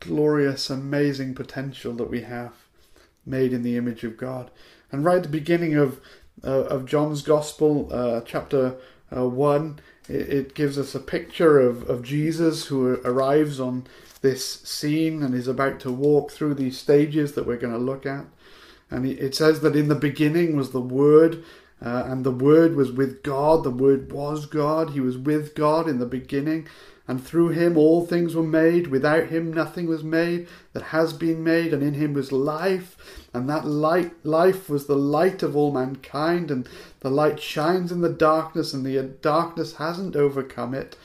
glorious, 0.00 0.68
amazing 0.68 1.34
potential 1.34 1.92
that 1.92 2.10
we 2.10 2.22
have, 2.22 2.52
made 3.24 3.52
in 3.52 3.62
the 3.62 3.76
image 3.76 4.02
of 4.02 4.16
God. 4.16 4.50
And 4.90 5.04
right 5.04 5.18
at 5.18 5.22
the 5.22 5.28
beginning 5.28 5.76
of 5.76 6.00
of 6.48 6.86
John's 6.86 7.22
Gospel, 7.22 7.88
uh, 7.92 8.20
chapter 8.22 8.76
uh, 9.14 9.26
one, 9.26 9.80
it, 10.08 10.28
it, 10.28 10.54
gives 10.54 10.78
us 10.78 10.94
a 10.94 11.00
picture 11.00 11.60
of 11.60 11.88
of 11.88 12.02
Jesus 12.02 12.66
who 12.66 12.94
arrives 13.04 13.60
on 13.60 13.86
this 14.22 14.60
scene 14.60 15.22
and 15.22 15.34
is 15.34 15.48
about 15.48 15.80
to 15.80 15.90
walk 15.90 16.30
through 16.30 16.54
these 16.54 16.78
stages 16.78 17.32
that 17.32 17.46
we're 17.46 17.56
going 17.56 17.72
to 17.72 17.78
look 17.78 18.06
at. 18.06 18.26
And 18.90 19.06
it 19.06 19.34
says 19.34 19.60
that 19.60 19.76
in 19.76 19.88
the 19.88 19.94
beginning 19.94 20.56
was 20.56 20.72
the 20.72 20.80
Word, 20.80 21.44
uh, 21.82 22.04
and 22.06 22.24
the 22.24 22.32
Word 22.32 22.74
was 22.74 22.90
with 22.90 23.22
God, 23.22 23.64
the 23.64 23.70
Word 23.70 24.12
was 24.12 24.46
God, 24.46 24.90
He 24.90 25.00
was 25.00 25.16
with 25.16 25.54
God 25.54 25.88
in 25.88 25.98
the 25.98 26.06
beginning, 26.06 26.66
and 27.10 27.26
through 27.26 27.48
Him 27.48 27.76
all 27.76 28.06
things 28.06 28.36
were 28.36 28.44
made. 28.44 28.86
Without 28.86 29.26
Him 29.26 29.52
nothing 29.52 29.88
was 29.88 30.04
made 30.04 30.46
that 30.74 30.84
has 30.84 31.12
been 31.12 31.42
made, 31.42 31.74
and 31.74 31.82
in 31.82 31.94
Him 31.94 32.14
was 32.14 32.30
life, 32.30 33.26
and 33.34 33.50
that 33.50 33.66
light, 33.66 34.24
life 34.24 34.70
was 34.70 34.86
the 34.86 34.94
light 34.94 35.42
of 35.42 35.56
all 35.56 35.72
mankind, 35.72 36.52
and 36.52 36.68
the 37.00 37.10
light 37.10 37.40
shines 37.40 37.90
in 37.90 38.00
the 38.00 38.12
darkness, 38.12 38.72
and 38.72 38.86
the 38.86 39.02
darkness 39.02 39.74
hasn't 39.74 40.14
overcome 40.14 40.72
it. 40.72 40.96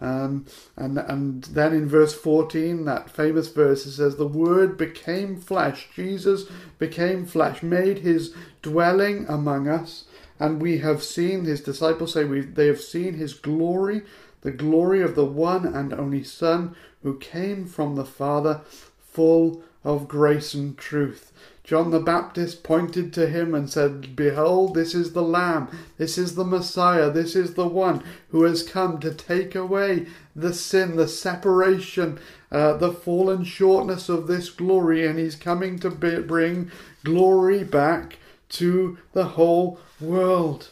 Um, 0.00 0.46
and 0.76 0.96
and 0.96 1.42
then 1.42 1.72
in 1.72 1.88
verse 1.88 2.14
14, 2.14 2.84
that 2.84 3.10
famous 3.10 3.48
verse, 3.48 3.84
it 3.84 3.90
says, 3.90 4.14
The 4.14 4.28
Word 4.28 4.78
became 4.78 5.40
flesh. 5.40 5.88
Jesus 5.92 6.44
became 6.78 7.26
flesh, 7.26 7.64
made 7.64 7.98
his 7.98 8.32
dwelling 8.62 9.26
among 9.28 9.66
us, 9.66 10.04
and 10.38 10.62
we 10.62 10.78
have 10.78 11.02
seen 11.02 11.46
his 11.46 11.60
disciples 11.60 12.12
say 12.12 12.22
we 12.22 12.42
they 12.42 12.68
have 12.68 12.80
seen 12.80 13.14
his 13.14 13.34
glory, 13.34 14.02
the 14.42 14.50
glory 14.50 15.02
of 15.02 15.14
the 15.14 15.24
one 15.24 15.66
and 15.66 15.92
only 15.92 16.22
Son 16.22 16.74
who 17.02 17.18
came 17.18 17.66
from 17.66 17.94
the 17.96 18.04
Father, 18.04 18.60
full 19.00 19.62
of 19.84 20.08
grace 20.08 20.54
and 20.54 20.76
truth. 20.76 21.32
John 21.64 21.90
the 21.90 22.00
Baptist 22.00 22.62
pointed 22.62 23.12
to 23.12 23.28
him 23.28 23.54
and 23.54 23.68
said, 23.68 24.16
Behold, 24.16 24.74
this 24.74 24.94
is 24.94 25.12
the 25.12 25.22
Lamb, 25.22 25.68
this 25.98 26.16
is 26.16 26.34
the 26.34 26.44
Messiah, 26.44 27.10
this 27.10 27.36
is 27.36 27.54
the 27.54 27.68
one 27.68 28.02
who 28.30 28.44
has 28.44 28.62
come 28.62 28.98
to 29.00 29.12
take 29.12 29.54
away 29.54 30.06
the 30.34 30.54
sin, 30.54 30.96
the 30.96 31.06
separation, 31.06 32.18
uh, 32.50 32.78
the 32.78 32.92
fallen 32.92 33.44
shortness 33.44 34.08
of 34.08 34.26
this 34.26 34.48
glory, 34.48 35.06
and 35.06 35.18
he's 35.18 35.36
coming 35.36 35.78
to 35.80 35.90
be- 35.90 36.20
bring 36.20 36.70
glory 37.04 37.64
back 37.64 38.16
to 38.48 38.96
the 39.12 39.24
whole 39.24 39.78
world. 40.00 40.70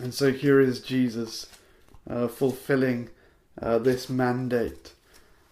And 0.00 0.12
so 0.12 0.32
here 0.32 0.58
is 0.58 0.80
Jesus 0.80 1.46
uh, 2.12 2.28
fulfilling 2.28 3.08
uh, 3.60 3.78
this 3.78 4.08
mandate. 4.08 4.92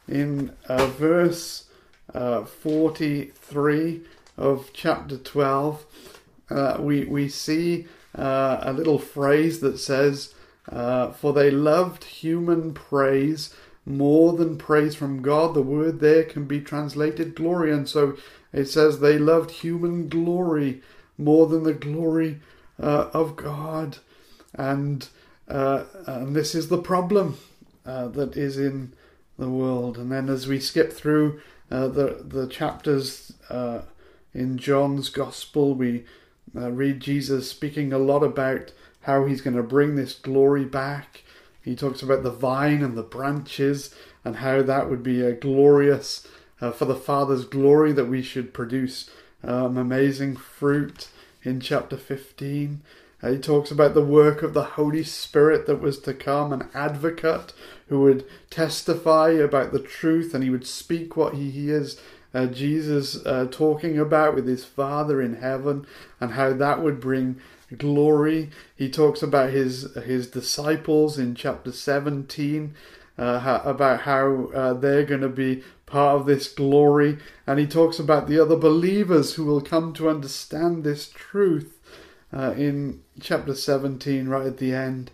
In 0.09 0.52
uh, 0.69 0.87
verse 0.87 1.67
uh, 2.14 2.45
43 2.45 4.02
of 4.37 4.71
chapter 4.73 5.17
12, 5.17 5.87
uh, 6.50 6.76
we, 6.81 7.05
we 7.05 7.29
see 7.29 7.87
uh, 8.17 8.59
a 8.62 8.73
little 8.73 8.99
phrase 8.99 9.61
that 9.61 9.79
says, 9.79 10.35
For 10.69 11.33
they 11.33 11.50
loved 11.50 12.05
human 12.05 12.75
praise 12.75 13.55
more 13.87 14.35
than 14.35 14.59
praise 14.59 14.95
from 14.95 15.23
God. 15.23 15.55
The 15.55 15.62
word 15.62 16.00
there 16.00 16.25
can 16.25 16.45
be 16.45 16.61
translated 16.61 17.35
glory. 17.35 17.73
And 17.73 17.88
so 17.88 18.17
it 18.52 18.67
says 18.67 19.00
they 19.00 19.19
loved 19.19 19.50
human 19.50 20.09
glory 20.09 20.83
more 21.17 21.47
than 21.47 21.62
the 21.62 21.75
glory 21.75 22.40
uh, 22.81 23.11
of 23.12 23.37
God. 23.37 23.99
And, 24.55 25.09
uh, 25.50 25.85
and 26.07 26.35
this 26.35 26.54
is 26.54 26.69
the 26.69 26.78
problem 26.78 27.37
uh, 27.85 28.09
that 28.09 28.37
is 28.37 28.57
in 28.57 28.92
the 29.38 29.49
world. 29.49 29.99
And 29.99 30.12
then 30.12 30.28
as 30.28 30.47
we 30.47 30.61
skip 30.61 30.92
through 30.92 31.40
uh, 31.71 31.88
the, 31.88 32.25
the 32.25 32.47
chapters 32.47 33.33
uh, 33.49 33.83
in 34.33 34.59
John's 34.59 35.09
Gospel, 35.09 35.75
we 35.75 36.04
uh, 36.54 36.71
read 36.71 37.00
Jesus 37.00 37.50
speaking 37.50 37.92
a 37.92 37.99
lot 37.99 38.23
about 38.23 38.73
how 39.02 39.25
he's 39.25 39.40
going 39.40 39.57
to 39.57 39.62
bring 39.62 39.97
this 39.97 40.14
glory 40.14 40.64
back. 40.64 41.25
He 41.62 41.75
talks 41.75 42.02
about 42.02 42.23
the 42.23 42.30
vine 42.30 42.83
and 42.83 42.97
the 42.97 43.02
branches 43.02 43.95
and 44.25 44.37
how 44.37 44.62
that 44.62 44.88
would 44.88 45.02
be 45.02 45.23
a 45.23 45.33
glorious, 45.33 46.26
for 46.59 46.85
the 46.85 46.95
Father's 46.95 47.47
glory, 47.47 47.92
that 47.92 48.04
we 48.04 48.23
should 48.23 48.52
produce 48.52 49.11
um, 49.42 49.78
amazing 49.78 50.37
fruit 50.37 51.09
in 51.42 51.61
chapter 51.61 51.97
15. 51.97 52.83
He 53.23 53.39
talks 53.39 53.71
about 53.71 53.95
the 53.95 54.05
work 54.05 54.43
of 54.43 54.55
the 54.55 54.65
Holy 54.65 55.05
Spirit 55.05 55.67
that 55.67 55.83
was 55.83 55.99
to 56.00 56.15
come, 56.15 56.53
an 56.53 56.69
advocate 56.73 57.53
who 57.89 58.00
would 58.00 58.25
testify 58.49 59.31
about 59.31 59.73
the 59.73 59.79
truth 59.79 60.33
and 60.33 60.43
he 60.43 60.49
would 60.49 60.67
speak 60.67 61.17
what 61.17 61.35
he 61.35 61.50
hears 61.50 62.00
uh, 62.33 62.47
Jesus 62.47 63.25
uh, 63.27 63.49
talking 63.50 63.99
about 63.99 64.35
with 64.35 64.47
his 64.47 64.65
Father 64.65 65.21
in 65.21 65.37
heaven 65.37 65.87
and 66.21 66.33
how 66.33 66.53
that 66.53 66.83
would 66.83 67.00
bring 67.00 67.41
glory. 67.77 68.50
He 68.77 68.89
talks 68.89 69.23
about 69.23 69.50
his 69.50 69.95
his 69.95 70.29
disciples 70.29 71.19
in 71.19 71.35
chapter 71.35 71.73
17 71.73 72.75
uh, 73.19 73.61
about 73.65 74.03
how 74.03 74.47
uh, 74.55 74.73
they're 74.75 75.05
going 75.05 75.21
to 75.21 75.29
be 75.29 75.62
part 75.87 76.21
of 76.21 76.27
this 76.27 76.49
glory. 76.49 77.19
And 77.47 77.59
he 77.59 77.67
talks 77.67 77.99
about 77.99 78.29
the 78.29 78.39
other 78.39 78.57
believers 78.57 79.35
who 79.35 79.45
will 79.45 79.61
come 79.61 79.93
to 79.95 80.09
understand 80.09 80.85
this 80.85 81.09
truth 81.09 81.80
uh, 82.33 82.53
in 82.57 83.03
chapter 83.21 83.55
17, 83.55 84.29
right 84.29 84.47
at 84.47 84.59
the 84.59 84.75
end. 84.75 85.11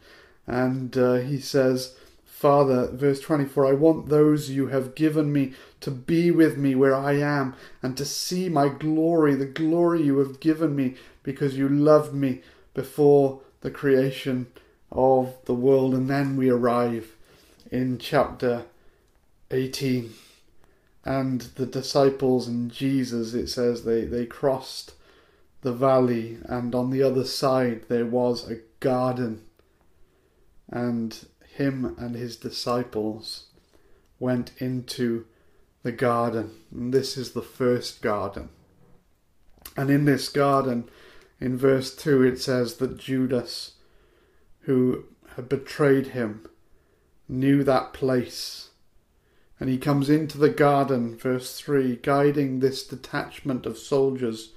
And 0.47 0.97
uh, 0.97 1.15
he 1.15 1.41
says, 1.41 1.97
Father, 2.25 2.89
verse 2.89 3.21
24, 3.21 3.67
I 3.67 3.73
want 3.73 4.09
those 4.09 4.51
you 4.51 4.67
have 4.69 4.95
given 4.95 5.33
me 5.33 5.55
to 5.81 5.91
be 5.91 6.31
with 6.31 6.59
me 6.59 6.75
where 6.75 6.95
I 6.95 7.15
am 7.15 7.55
and 7.83 7.97
to 7.97 8.05
see 8.05 8.49
my 8.49 8.69
glory, 8.69 9.35
the 9.35 9.47
glory 9.47 10.03
you 10.03 10.19
have 10.19 10.39
given 10.39 10.77
me 10.77 10.97
because 11.23 11.57
you 11.57 11.69
loved 11.69 12.13
me 12.13 12.43
before 12.75 13.41
the 13.63 13.71
creation 13.71 14.49
of 14.93 15.35
the 15.47 15.55
world. 15.55 15.95
And 15.95 16.11
then 16.11 16.37
we 16.37 16.51
arrive 16.51 17.17
in 17.73 17.99
chapter 17.99 18.67
18 19.51 20.13
and 21.07 21.41
the 21.41 21.67
disciples 21.67 22.49
and 22.49 22.71
Jesus, 22.71 23.33
it 23.33 23.47
says 23.47 23.85
they, 23.85 24.05
they 24.05 24.27
crossed 24.27 24.93
the 25.67 25.73
valley, 25.73 26.39
and 26.45 26.77
on 26.77 26.91
the 26.91 27.03
other 27.03 27.25
side 27.25 27.83
there 27.89 28.07
was 28.07 28.49
a 28.49 28.61
garden, 28.79 29.43
and 30.71 31.27
him 31.57 31.97
and 31.99 32.15
his 32.15 32.37
disciples 32.37 33.47
went 34.21 34.53
into 34.59 35.27
the 35.83 35.91
garden. 35.91 36.53
And 36.71 36.95
this 36.95 37.17
is 37.17 37.33
the 37.33 37.43
first 37.43 38.01
garden. 38.01 38.51
And 39.77 39.91
in 39.91 40.05
this 40.05 40.29
garden, 40.29 40.89
in 41.41 41.59
verse 41.59 41.93
2, 41.97 42.23
it 42.23 42.41
says 42.41 42.77
that 42.77 42.97
Judas, 42.97 43.73
who 44.61 45.07
had 45.35 45.49
betrayed 45.49 46.09
him, 46.09 46.47
knew 47.29 47.65
that 47.65 47.93
place 47.93 48.71
and 49.59 49.69
he 49.69 49.79
comes 49.79 50.09
into 50.09 50.39
the 50.39 50.51
garden, 50.51 51.17
verse 51.17 51.59
3, 51.59 51.97
guiding 51.97 52.61
this 52.61 52.87
detachment 52.87 53.67
of 53.67 53.79
soldiers. 53.79 54.53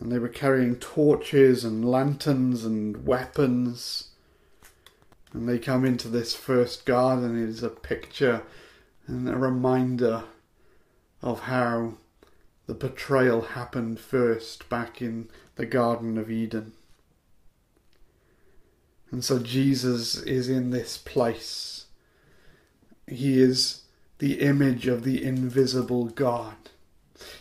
And 0.00 0.10
they 0.10 0.18
were 0.18 0.28
carrying 0.28 0.76
torches 0.76 1.64
and 1.64 1.88
lanterns 1.88 2.64
and 2.64 3.06
weapons. 3.06 4.08
And 5.32 5.48
they 5.48 5.58
come 5.58 5.84
into 5.84 6.08
this 6.08 6.34
first 6.34 6.84
garden. 6.84 7.40
It 7.40 7.48
is 7.48 7.62
a 7.62 7.68
picture 7.68 8.42
and 9.06 9.28
a 9.28 9.36
reminder 9.36 10.24
of 11.22 11.40
how 11.40 11.94
the 12.66 12.74
betrayal 12.74 13.42
happened 13.42 14.00
first 14.00 14.68
back 14.68 15.02
in 15.02 15.28
the 15.56 15.66
Garden 15.66 16.18
of 16.18 16.30
Eden. 16.30 16.72
And 19.10 19.24
so 19.24 19.38
Jesus 19.38 20.16
is 20.16 20.48
in 20.48 20.70
this 20.70 20.98
place. 20.98 21.86
He 23.06 23.40
is 23.40 23.82
the 24.18 24.40
image 24.40 24.86
of 24.86 25.04
the 25.04 25.22
invisible 25.22 26.06
God. 26.06 26.56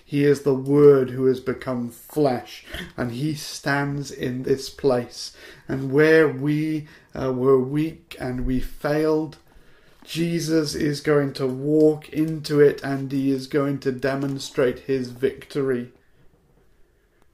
He 0.06 0.26
is 0.26 0.42
the 0.42 0.54
Word 0.54 1.12
who 1.12 1.26
has 1.26 1.40
become 1.40 1.90
flesh, 1.90 2.66
and 2.98 3.12
He 3.12 3.34
stands 3.36 4.12
in 4.12 4.44
this 4.44 4.70
place. 4.70 5.36
And 5.68 5.92
where 5.92 6.28
we 6.28 6.88
uh, 7.16 7.32
were 7.32 7.60
weak 7.60 8.16
and 8.20 8.46
we 8.46 8.60
failed, 8.60 9.38
Jesus 10.04 10.76
is 10.76 11.02
going 11.02 11.34
to 11.34 11.48
walk 11.48 12.10
into 12.10 12.60
it 12.60 12.84
and 12.84 13.12
He 13.12 13.32
is 13.32 13.48
going 13.48 13.80
to 13.80 13.92
demonstrate 13.92 14.80
His 14.80 15.10
victory. 15.10 15.92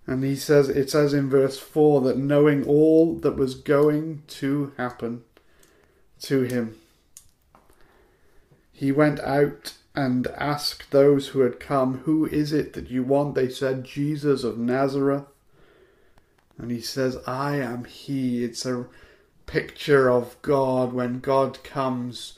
And 0.10 0.24
he 0.24 0.36
says, 0.36 0.70
it 0.70 0.90
says 0.90 1.14
in 1.14 1.30
verse 1.30 1.60
4 1.60 2.02
that 2.02 2.18
knowing 2.18 2.66
all 2.66 3.14
that 3.18 3.36
was 3.36 3.54
going 3.54 4.24
to 4.30 4.74
happen 4.76 5.24
to 6.22 6.42
him, 6.42 6.78
he 8.72 8.92
went 8.92 9.20
out 9.20 9.76
and 9.96 10.28
asked 10.28 10.92
those 10.92 11.30
who 11.30 11.40
had 11.42 11.60
come, 11.60 12.00
Who 12.00 12.26
is 12.26 12.54
it 12.54 12.74
that 12.74 12.90
you 12.90 13.04
want? 13.04 13.36
They 13.36 13.50
said, 13.50 13.84
Jesus 13.84 14.44
of 14.44 14.58
Nazareth. 14.58 15.26
And 16.58 16.72
he 16.72 16.82
says, 16.82 17.18
I 17.26 17.56
am 17.56 17.86
he. 17.86 18.44
It's 18.44 18.66
a 18.66 18.86
picture 19.46 20.10
of 20.10 20.40
God 20.42 20.94
when 20.94 21.20
God 21.20 21.64
comes 21.64 22.38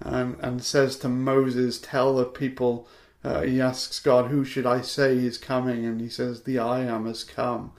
and, 0.00 0.36
and 0.40 0.62
says 0.62 0.96
to 0.98 1.08
Moses, 1.08 1.80
Tell 1.80 2.16
the 2.16 2.24
people 2.24 2.86
uh, 3.24 3.42
he 3.42 3.60
asks 3.60 4.00
God, 4.00 4.30
Who 4.30 4.44
should 4.44 4.66
I 4.66 4.80
say 4.80 5.16
is 5.16 5.38
coming? 5.38 5.84
And 5.84 6.00
he 6.00 6.08
says, 6.08 6.42
The 6.42 6.58
I 6.58 6.80
am 6.80 7.06
has 7.06 7.24
come. 7.24 7.72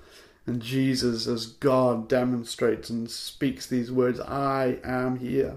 And 0.45 0.61
Jesus, 0.61 1.27
as 1.27 1.45
God, 1.45 2.09
demonstrates 2.09 2.89
and 2.89 3.09
speaks 3.09 3.65
these 3.65 3.91
words, 3.91 4.19
I 4.19 4.79
am 4.83 5.19
here. 5.19 5.55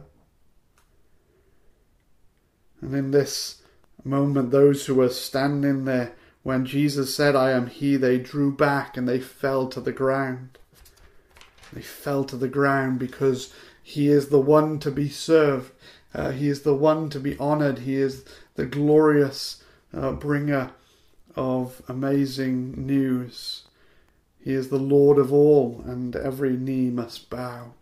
And 2.80 2.94
in 2.94 3.10
this 3.10 3.62
moment, 4.04 4.50
those 4.50 4.86
who 4.86 4.94
were 4.94 5.08
standing 5.08 5.84
there, 5.84 6.12
when 6.42 6.64
Jesus 6.64 7.14
said, 7.14 7.34
I 7.34 7.50
am 7.50 7.66
he, 7.66 7.96
they 7.96 8.18
drew 8.18 8.54
back 8.54 8.96
and 8.96 9.08
they 9.08 9.18
fell 9.18 9.66
to 9.68 9.80
the 9.80 9.92
ground. 9.92 10.58
They 11.72 11.82
fell 11.82 12.24
to 12.24 12.36
the 12.36 12.48
ground 12.48 12.98
because 12.98 13.52
he 13.82 14.08
is 14.08 14.28
the 14.28 14.40
one 14.40 14.78
to 14.80 14.90
be 14.90 15.08
served. 15.08 15.72
Uh, 16.14 16.30
he 16.30 16.48
is 16.48 16.62
the 16.62 16.74
one 16.74 17.10
to 17.10 17.20
be 17.20 17.36
honored. 17.38 17.80
He 17.80 17.96
is 17.96 18.24
the 18.54 18.66
glorious 18.66 19.62
uh, 19.92 20.12
bringer 20.12 20.70
of 21.34 21.82
amazing 21.88 22.86
news. 22.86 23.64
He 24.38 24.52
is 24.52 24.68
the 24.68 24.78
Lord 24.78 25.18
of 25.18 25.32
all, 25.32 25.82
and 25.84 26.14
every 26.14 26.56
knee 26.56 26.90
must 26.90 27.28
bow. 27.28 27.72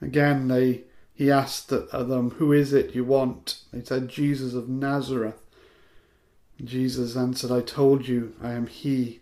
Again, 0.00 0.48
they 0.48 0.82
he 1.18 1.32
asked 1.32 1.70
them, 1.70 2.30
Who 2.38 2.52
is 2.52 2.72
it 2.72 2.94
you 2.94 3.02
want? 3.02 3.58
They 3.72 3.82
said, 3.82 4.08
Jesus 4.08 4.54
of 4.54 4.68
Nazareth. 4.68 5.42
Jesus 6.62 7.16
answered, 7.16 7.50
I 7.50 7.60
told 7.60 8.06
you, 8.06 8.36
I 8.40 8.52
am 8.52 8.68
he. 8.68 9.18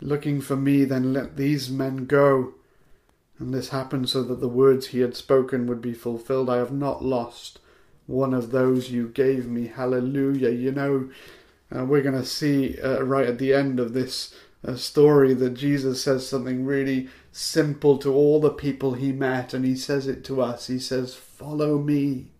Looking 0.00 0.40
for 0.40 0.56
me, 0.56 0.84
then 0.84 1.12
let 1.12 1.36
these 1.36 1.70
men 1.70 2.06
go. 2.06 2.54
And 3.38 3.54
this 3.54 3.68
happened 3.68 4.08
so 4.08 4.24
that 4.24 4.40
the 4.40 4.48
words 4.48 4.88
he 4.88 4.98
had 4.98 5.14
spoken 5.14 5.68
would 5.68 5.80
be 5.80 5.94
fulfilled. 5.94 6.50
I 6.50 6.56
have 6.56 6.72
not 6.72 7.04
lost 7.04 7.60
one 8.08 8.34
of 8.34 8.50
those 8.50 8.90
you 8.90 9.10
gave 9.10 9.46
me. 9.46 9.68
Hallelujah. 9.68 10.50
You 10.50 10.72
know, 10.72 11.08
uh, 11.72 11.84
we're 11.84 12.02
going 12.02 12.20
to 12.20 12.26
see 12.26 12.80
uh, 12.80 13.04
right 13.04 13.28
at 13.28 13.38
the 13.38 13.54
end 13.54 13.78
of 13.78 13.92
this 13.92 14.34
uh, 14.66 14.74
story 14.74 15.34
that 15.34 15.54
Jesus 15.54 16.02
says 16.02 16.28
something 16.28 16.64
really 16.64 17.08
simple 17.32 17.98
to 17.98 18.12
all 18.12 18.40
the 18.40 18.50
people 18.50 18.94
he 18.94 19.12
met, 19.12 19.54
and 19.54 19.64
he 19.64 19.76
says 19.76 20.06
it 20.06 20.24
to 20.24 20.42
us. 20.42 20.66
He 20.66 20.78
says, 20.78 21.14
Follow 21.14 21.78
me. 21.78 22.32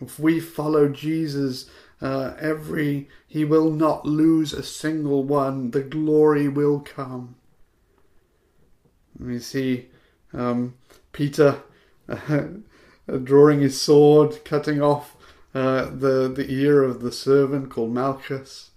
If 0.00 0.18
we 0.18 0.40
follow 0.40 0.88
Jesus, 0.88 1.70
uh, 2.00 2.34
every 2.38 3.08
he 3.26 3.44
will 3.44 3.70
not 3.70 4.04
lose 4.04 4.52
a 4.52 4.62
single 4.62 5.22
one. 5.22 5.70
The 5.70 5.82
glory 5.82 6.48
will 6.48 6.80
come. 6.80 7.36
We 9.18 9.38
see 9.38 9.88
um, 10.32 10.74
Peter 11.12 11.62
uh, 12.08 12.42
drawing 13.22 13.60
his 13.60 13.80
sword, 13.80 14.44
cutting 14.44 14.82
off 14.82 15.16
uh, 15.54 15.84
the 15.84 16.32
the 16.34 16.50
ear 16.50 16.82
of 16.82 17.00
the 17.00 17.12
servant 17.12 17.70
called 17.70 17.92
Malchus. 17.92 18.70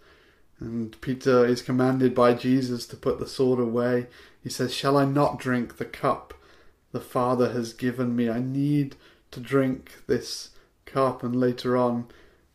And 0.60 1.00
Peter 1.02 1.45
is 1.45 1.62
commanded 1.62 2.15
by 2.15 2.34
Jesus 2.34 2.86
to 2.88 2.95
put 2.95 3.19
the 3.19 3.28
sword 3.28 3.60
away. 3.60 4.08
He 4.45 4.49
says, 4.49 4.73
Shall 4.73 4.95
I 4.95 5.03
not 5.03 5.39
drink 5.39 5.75
the 5.75 5.86
cup 5.86 6.34
the 6.93 7.01
Father 7.01 7.51
has 7.51 7.73
given 7.73 8.15
me? 8.15 8.29
I 8.29 8.39
need 8.39 8.95
to 9.31 9.41
drink 9.41 10.03
this 10.08 10.51
cup. 10.86 11.23
And 11.23 11.36
later 11.36 11.75
on, 11.75 12.05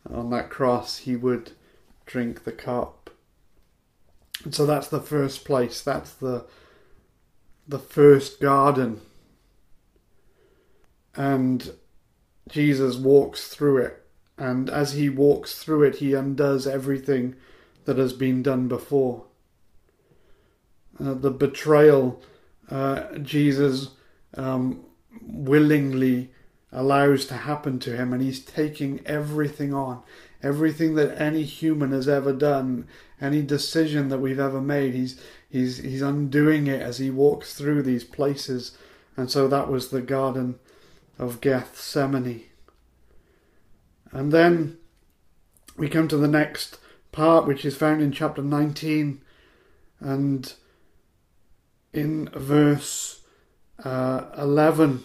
on 0.09 0.31
that 0.31 0.49
cross, 0.49 0.99
he 0.99 1.17
would 1.17 1.51
drink 2.07 2.45
the 2.45 2.53
cup. 2.53 3.11
And 4.45 4.55
so 4.55 4.65
that's 4.65 4.89
the 4.89 5.03
first 5.03 5.45
place. 5.45 5.83
That's 5.83 6.15
the 6.15 6.47
the 7.69 7.79
first 7.79 8.41
garden 8.41 9.01
and 11.15 11.73
Jesus 12.49 12.97
walks 12.97 13.49
through 13.49 13.79
it. 13.79 14.07
And 14.39 14.71
as 14.71 14.93
he 14.93 15.09
walks 15.09 15.63
through 15.63 15.83
it, 15.83 15.97
he 15.97 16.15
undoes 16.15 16.67
everything 16.67 17.37
that 17.85 17.99
has 17.99 18.13
been 18.13 18.43
done 18.43 18.69
before. 18.69 19.25
Uh, 21.03 21.15
the 21.15 21.31
betrayal, 21.31 22.21
uh, 22.71 23.17
Jesus 23.19 23.91
um, 24.35 24.85
willingly 25.23 26.31
allows 26.73 27.27
to 27.27 27.35
happen 27.35 27.79
to 27.81 27.97
him, 27.97 28.13
and 28.13 28.23
he's 28.23 28.45
taking 28.45 29.01
everything 29.07 29.73
on. 29.73 30.03
Everything 30.43 30.95
that 30.95 31.21
any 31.21 31.43
human 31.43 31.93
has 31.93 32.09
ever 32.09 32.33
done, 32.33 32.87
any 33.21 33.43
decision 33.43 34.09
that 34.09 34.21
we've 34.21 34.41
ever 34.41 34.61
made, 34.61 34.95
he's 34.95 35.21
he's 35.51 35.79
he's 35.79 36.03
undoing 36.03 36.67
it 36.67 36.81
as 36.81 36.99
he 36.99 37.11
walks 37.11 37.55
through 37.55 37.83
these 37.83 38.05
places. 38.05 38.77
And 39.17 39.31
so 39.31 39.49
that 39.49 39.69
was 39.69 39.89
the 39.89 40.01
garden 40.01 40.59
of 41.19 41.41
Gethsemane. 41.41 42.45
And 44.13 44.33
then 44.33 44.79
we 45.77 45.89
come 45.89 46.09
to 46.09 46.17
the 46.17 46.29
next 46.29 46.79
part, 47.13 47.47
which 47.47 47.65
is 47.65 47.77
found 47.77 48.01
in 48.01 48.13
chapter 48.13 48.43
19 48.43 49.21
and 50.01 50.55
in 51.93 52.29
verse 52.29 53.21
uh, 53.85 54.27
11. 54.37 55.05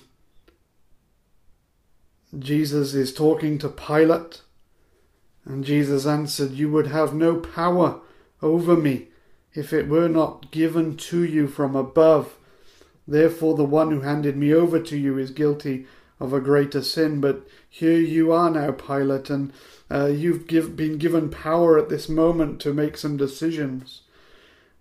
Jesus 2.37 2.93
is 2.93 3.13
talking 3.13 3.57
to 3.59 3.69
Pilate, 3.69 4.41
and 5.45 5.63
Jesus 5.63 6.05
answered, 6.05 6.51
You 6.51 6.69
would 6.71 6.87
have 6.87 7.13
no 7.13 7.37
power 7.37 8.01
over 8.41 8.75
me 8.75 9.07
if 9.53 9.71
it 9.71 9.87
were 9.87 10.09
not 10.09 10.51
given 10.51 10.97
to 10.97 11.23
you 11.23 11.47
from 11.47 11.75
above. 11.75 12.35
Therefore, 13.07 13.55
the 13.55 13.63
one 13.63 13.91
who 13.91 14.01
handed 14.01 14.35
me 14.35 14.53
over 14.53 14.79
to 14.79 14.97
you 14.97 15.17
is 15.17 15.31
guilty 15.31 15.85
of 16.19 16.33
a 16.33 16.41
greater 16.41 16.81
sin. 16.81 17.21
But 17.21 17.47
here 17.69 17.99
you 17.99 18.31
are 18.31 18.49
now, 18.49 18.71
Pilate, 18.71 19.29
and 19.29 19.53
uh, 19.89 20.07
you've 20.07 20.47
give, 20.47 20.75
been 20.75 20.97
given 20.97 21.29
power 21.29 21.77
at 21.77 21.89
this 21.89 22.09
moment 22.09 22.59
to 22.61 22.73
make 22.73 22.97
some 22.97 23.15
decisions. 23.15 24.01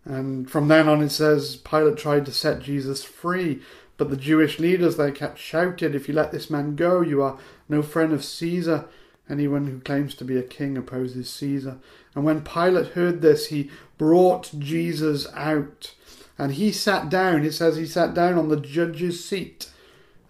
And 0.04 0.50
from 0.50 0.68
then 0.68 0.88
on, 0.88 1.02
it 1.02 1.10
says 1.10 1.56
Pilate 1.56 1.96
tried 1.96 2.26
to 2.26 2.32
set 2.32 2.60
Jesus 2.60 3.02
free, 3.02 3.62
but 3.96 4.10
the 4.10 4.16
Jewish 4.16 4.58
leaders 4.58 4.96
they 4.96 5.10
kept 5.12 5.38
shouting, 5.38 5.94
"If 5.94 6.08
you 6.08 6.14
let 6.14 6.32
this 6.32 6.50
man 6.50 6.76
go, 6.76 7.00
you 7.00 7.22
are 7.22 7.38
no 7.68 7.82
friend 7.82 8.12
of 8.12 8.24
Caesar." 8.24 8.86
Anyone 9.28 9.66
who 9.66 9.80
claims 9.80 10.14
to 10.16 10.24
be 10.24 10.36
a 10.36 10.42
king 10.42 10.76
opposes 10.76 11.30
Caesar. 11.30 11.78
And 12.14 12.24
when 12.24 12.42
Pilate 12.42 12.88
heard 12.88 13.22
this, 13.22 13.46
he 13.46 13.70
brought 13.96 14.50
Jesus 14.58 15.26
out. 15.34 15.94
And 16.36 16.52
he 16.52 16.72
sat 16.72 17.08
down, 17.08 17.44
it 17.44 17.52
says 17.52 17.76
he 17.76 17.86
sat 17.86 18.12
down 18.12 18.34
on 18.34 18.48
the 18.48 18.60
judge's 18.60 19.24
seat 19.24 19.70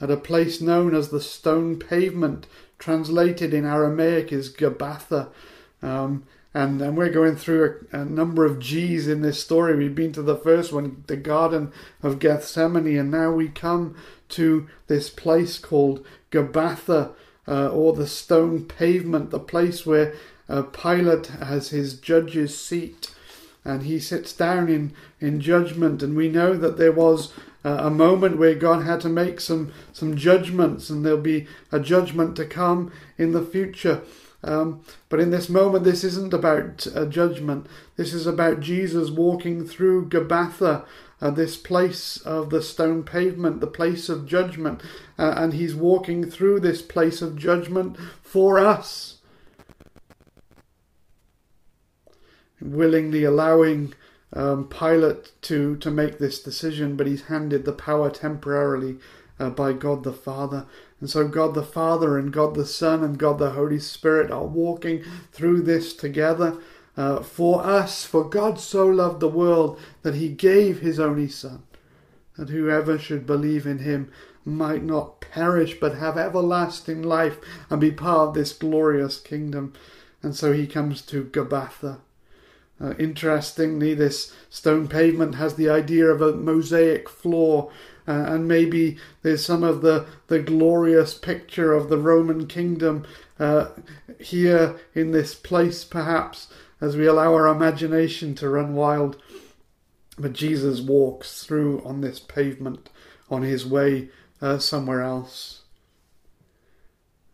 at 0.01 0.11
a 0.11 0.17
place 0.17 0.61
known 0.61 0.95
as 0.95 1.09
the 1.09 1.21
stone 1.21 1.79
pavement, 1.79 2.47
translated 2.79 3.55
in 3.55 3.65
Aramaic 3.65 4.33
is 4.33 4.53
Gabbatha. 4.53 5.29
Um, 5.83 6.25
and, 6.55 6.81
and 6.81 6.97
we're 6.97 7.11
going 7.11 7.37
through 7.37 7.87
a, 7.93 8.01
a, 8.01 8.05
number 8.05 8.45
of 8.45 8.61
G's 8.61 9.09
in 9.09 9.23
this 9.23 9.43
story. 9.43 9.77
We've 9.77 9.95
been 9.95 10.13
to 10.13 10.23
the 10.23 10.37
first 10.37 10.73
one, 10.73 11.03
the 11.09 11.17
Garden 11.17 11.73
of 12.03 12.21
Gethsemane, 12.21 12.97
and 12.97 13.11
now 13.11 13.33
we 13.33 13.49
come 13.49 13.97
to 14.31 14.69
this 14.87 15.11
place 15.11 15.59
called 15.59 16.07
Gabbatha, 16.31 17.13
uh, 17.47 17.69
or 17.69 17.93
the 17.93 18.07
stone 18.07 18.65
pavement, 18.65 19.31
the 19.31 19.41
place 19.41 19.85
where 19.85 20.15
uh, 20.49 20.63
Pilate 20.63 21.27
has 21.27 21.71
his 21.71 21.99
judge's 21.99 22.59
seat 22.59 23.11
and 23.65 23.83
he 23.85 23.99
sits 23.99 24.33
down 24.33 24.69
in, 24.69 24.93
in 25.21 25.41
judgment. 25.41 26.03
And 26.03 26.17
we 26.17 26.29
know 26.29 26.55
that 26.57 26.77
there 26.77 26.93
was 26.93 27.33
uh, 27.65 27.79
a 27.81 27.91
moment 27.91 28.39
where 28.39 28.55
God 28.55 28.85
had 28.85 29.01
to 29.03 29.09
make 29.09 29.41
some, 29.41 29.73
some 29.93 30.17
judgments, 30.17 30.91
and 30.91 31.05
there'll 31.05 31.19
be 31.19 31.47
a 31.73 31.81
judgment 31.81 32.37
to 32.37 32.45
come 32.45 32.93
in 33.17 33.33
the 33.33 33.43
future. 33.43 34.03
Um, 34.45 34.83
but 35.09 35.21
in 35.21 35.31
this 35.31 35.49
moment, 35.49 35.85
this 35.85 36.05
isn't 36.05 36.35
about 36.35 36.87
a 36.95 37.07
judgment. 37.07 37.67
This 37.97 38.13
is 38.13 38.27
about 38.27 38.61
Jesus 38.61 39.11
walking 39.11 39.67
through 39.67 40.09
Gabbatha, 40.09 40.85
uh, 41.21 41.31
this 41.31 41.57
place 41.57 42.19
of 42.19 42.51
the 42.51 42.63
stone 42.63 43.03
pavement, 43.03 43.61
the 43.61 43.67
place 43.67 44.09
of 44.09 44.27
judgment. 44.27 44.83
Uh, 45.19 45.35
and 45.37 45.55
he's 45.55 45.75
walking 45.75 46.31
through 46.31 46.61
this 46.61 46.83
place 46.83 47.23
of 47.23 47.37
judgment 47.37 47.97
for 48.23 48.59
us. 48.59 49.19
Willingly 52.61 53.25
allowing 53.25 53.95
um, 54.35 54.69
Pilate 54.69 55.33
to, 55.43 55.77
to 55.77 55.91
make 55.91 56.19
this 56.19 56.43
decision, 56.43 56.97
but 56.97 57.07
he's 57.07 57.23
handed 57.23 57.65
the 57.65 57.73
power 57.73 58.11
temporarily 58.11 58.97
uh, 59.39 59.51
by 59.51 59.73
God 59.73 60.05
the 60.05 60.13
Father. 60.13 60.67
And 61.01 61.11
so 61.11 61.29
God 61.29 61.55
the 61.55 61.63
Father 61.63 62.17
and 62.17 62.33
God 62.33 62.55
the 62.55 62.67
Son 62.67 63.03
and 63.05 63.19
God 63.19 63.39
the 63.39 63.51
Holy 63.51 63.79
Spirit 63.79 64.31
are 64.31 64.45
walking 64.45 65.05
through 65.33 65.63
this 65.63 65.95
together 65.95 66.57
uh, 66.97 67.21
for 67.21 67.65
us. 67.65 68.05
For 68.05 68.25
God 68.25 68.59
so 68.61 68.87
loved 68.87 69.21
the 69.21 69.29
world 69.29 69.79
that 70.03 70.15
he 70.15 70.29
gave 70.29 70.81
his 70.81 71.01
only 71.01 71.29
Son, 71.29 71.63
that 72.37 72.51
whoever 72.51 72.99
should 72.99 73.27
believe 73.27 73.67
in 73.67 73.81
him 73.81 74.11
might 74.45 74.83
not 74.83 75.21
perish 75.21 75.79
but 75.81 75.97
have 75.97 76.19
everlasting 76.19 77.03
life 77.03 77.39
and 77.71 77.81
be 77.81 77.91
part 77.91 78.29
of 78.29 78.35
this 78.35 78.53
glorious 78.53 79.19
kingdom. 79.19 79.73
And 80.23 80.37
so 80.37 80.53
he 80.53 80.67
comes 80.67 81.03
to 81.03 81.25
Gabbatha. 81.25 81.99
Uh, 82.81 82.95
interestingly, 82.99 83.95
this 83.95 84.35
stone 84.51 84.89
pavement 84.89 85.37
has 85.37 85.55
the 85.55 85.69
idea 85.69 86.07
of 86.07 86.21
a 86.21 86.33
mosaic 86.33 87.09
floor 87.09 87.71
uh, 88.07 88.25
and 88.29 88.47
maybe 88.47 88.99
there's 89.23 89.45
some 89.45 89.63
of 89.63 89.81
the, 89.81 90.07
the 90.29 90.39
glorious 90.39 91.15
picture 91.15 91.73
of 91.73 91.89
the 91.89 91.99
Roman 91.99 92.47
kingdom 92.47 93.07
uh, 93.39 93.69
here 94.21 94.79
in 94.95 95.13
this 95.13 95.35
place, 95.35 95.85
perhaps, 95.85 96.49
as 96.81 96.97
we 96.97 97.07
allow 97.07 97.35
our 97.35 97.47
imagination 97.47 98.35
to 98.37 98.49
run 98.49 98.75
wild. 98.75 99.21
But 100.19 100.35
Jesus 100.35 100.81
walks 100.81 101.45
through 101.45 101.83
on 101.85 102.01
this 102.01 102.21
pavement 102.21 102.91
on 103.31 103.43
his 103.43 103.67
way 103.67 104.11
uh, 104.41 104.59
somewhere 104.59 105.03
else. 105.03 105.63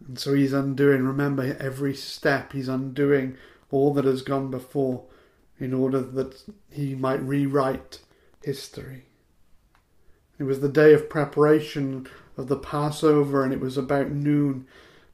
And 0.07 0.19
so 0.19 0.35
he's 0.35 0.53
undoing, 0.53 1.05
remember, 1.05 1.57
every 1.61 1.95
step, 1.95 2.53
he's 2.53 2.69
undoing 2.69 3.37
all 3.71 3.93
that 3.95 4.05
has 4.05 4.23
gone 4.23 4.51
before 4.51 5.05
in 5.59 5.75
order 5.75 6.01
that 6.01 6.43
he 6.71 6.95
might 6.95 7.23
rewrite 7.23 8.01
history. 8.43 9.10
It 10.41 10.45
was 10.45 10.61
the 10.61 10.71
day 10.71 10.95
of 10.95 11.11
preparation 11.11 12.09
of 12.39 12.49
the 12.49 12.57
Passover, 12.57 13.45
and 13.45 13.53
it 13.53 13.61
was 13.61 13.77
about 13.77 14.11
noon. 14.11 14.67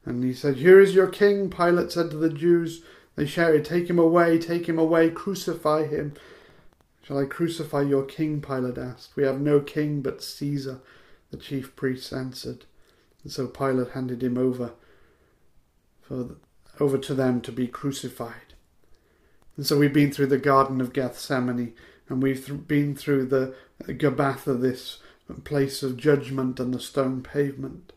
And 0.05 0.23
he 0.23 0.33
said, 0.33 0.55
Here 0.55 0.79
is 0.79 0.95
your 0.95 1.09
king, 1.09 1.49
Pilate 1.49 1.91
said 1.91 2.09
to 2.11 2.17
the 2.17 2.29
Jews. 2.29 2.81
They 3.17 3.25
shouted, 3.25 3.65
Take 3.65 3.89
him 3.89 3.99
away, 3.99 4.39
take 4.39 4.69
him 4.69 4.79
away, 4.79 5.09
crucify 5.09 5.85
him. 5.85 6.13
Shall 7.03 7.19
I 7.19 7.25
crucify 7.25 7.81
your 7.81 8.05
king? 8.05 8.39
Pilate 8.39 8.77
asked. 8.77 9.17
We 9.17 9.23
have 9.23 9.41
no 9.41 9.59
king 9.59 10.01
but 10.01 10.23
Caesar, 10.23 10.79
the 11.29 11.35
chief 11.35 11.75
priests 11.75 12.13
answered. 12.13 12.63
And 13.23 13.31
so 13.31 13.47
Pilate 13.47 13.89
handed 13.89 14.23
him 14.23 14.37
over, 14.37 14.75
for, 15.99 16.37
over 16.79 16.97
to 16.99 17.13
them 17.13 17.41
to 17.41 17.51
be 17.51 17.67
crucified. 17.67 18.53
And 19.57 19.65
so 19.65 19.77
we've 19.77 19.91
been 19.91 20.13
through 20.13 20.27
the 20.27 20.37
Garden 20.37 20.79
of 20.79 20.93
Gethsemane, 20.93 21.73
and 22.07 22.23
we've 22.23 22.45
th- 22.45 22.65
been 22.65 22.95
through 22.95 23.25
the 23.25 23.53
Gabbatha, 23.83 24.61
this 24.61 24.99
place 25.33 25.83
of 25.83 25.97
judgment 25.97 26.59
and 26.59 26.73
the 26.73 26.79
stone 26.79 27.21
pavement. 27.21 27.93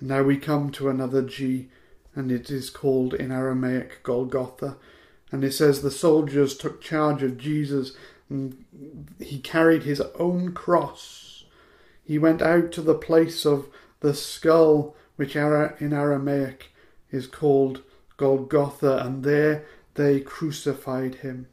Now 0.00 0.22
we 0.22 0.36
come 0.36 0.70
to 0.72 0.88
another 0.88 1.22
G, 1.22 1.68
and 2.14 2.30
it 2.30 2.50
is 2.50 2.70
called 2.70 3.14
in 3.14 3.32
Aramaic 3.32 4.02
Golgotha. 4.02 4.76
And 5.30 5.44
it 5.44 5.52
says 5.52 5.82
the 5.82 5.90
soldiers 5.90 6.56
took 6.56 6.80
charge 6.80 7.22
of 7.22 7.38
Jesus, 7.38 7.96
and 8.28 8.64
he 9.20 9.38
carried 9.40 9.82
his 9.82 10.00
own 10.18 10.52
cross. 10.52 11.44
He 12.04 12.18
went 12.18 12.40
out 12.42 12.72
to 12.72 12.82
the 12.82 12.94
place 12.94 13.44
of 13.44 13.68
the 14.00 14.14
skull, 14.14 14.96
which 15.16 15.36
in 15.36 15.92
Aramaic 15.92 16.72
is 17.10 17.26
called 17.26 17.82
Golgotha, 18.16 18.98
and 19.04 19.24
there 19.24 19.64
they 19.94 20.20
crucified 20.20 21.16
him. 21.16 21.48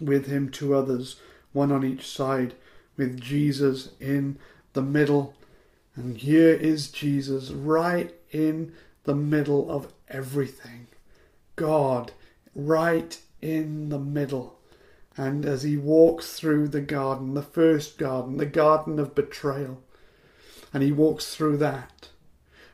With 0.00 0.26
him, 0.26 0.50
two 0.50 0.74
others, 0.74 1.16
one 1.52 1.72
on 1.72 1.84
each 1.84 2.06
side 2.06 2.54
with 3.00 3.18
Jesus 3.18 3.92
in 3.98 4.38
the 4.74 4.82
middle. 4.82 5.34
And 5.96 6.18
here 6.18 6.52
is 6.52 6.90
Jesus 6.90 7.50
right 7.50 8.14
in 8.30 8.74
the 9.04 9.14
middle 9.14 9.70
of 9.70 9.90
everything. 10.08 10.86
God 11.56 12.12
right 12.54 13.18
in 13.40 13.88
the 13.88 13.98
middle. 13.98 14.58
And 15.16 15.46
as 15.46 15.62
he 15.62 15.78
walks 15.78 16.34
through 16.34 16.68
the 16.68 16.82
garden, 16.82 17.32
the 17.32 17.42
first 17.42 17.96
garden, 17.96 18.36
the 18.36 18.44
garden 18.44 18.98
of 18.98 19.14
betrayal, 19.14 19.82
and 20.74 20.82
he 20.82 20.92
walks 20.92 21.34
through 21.34 21.56
that, 21.56 22.10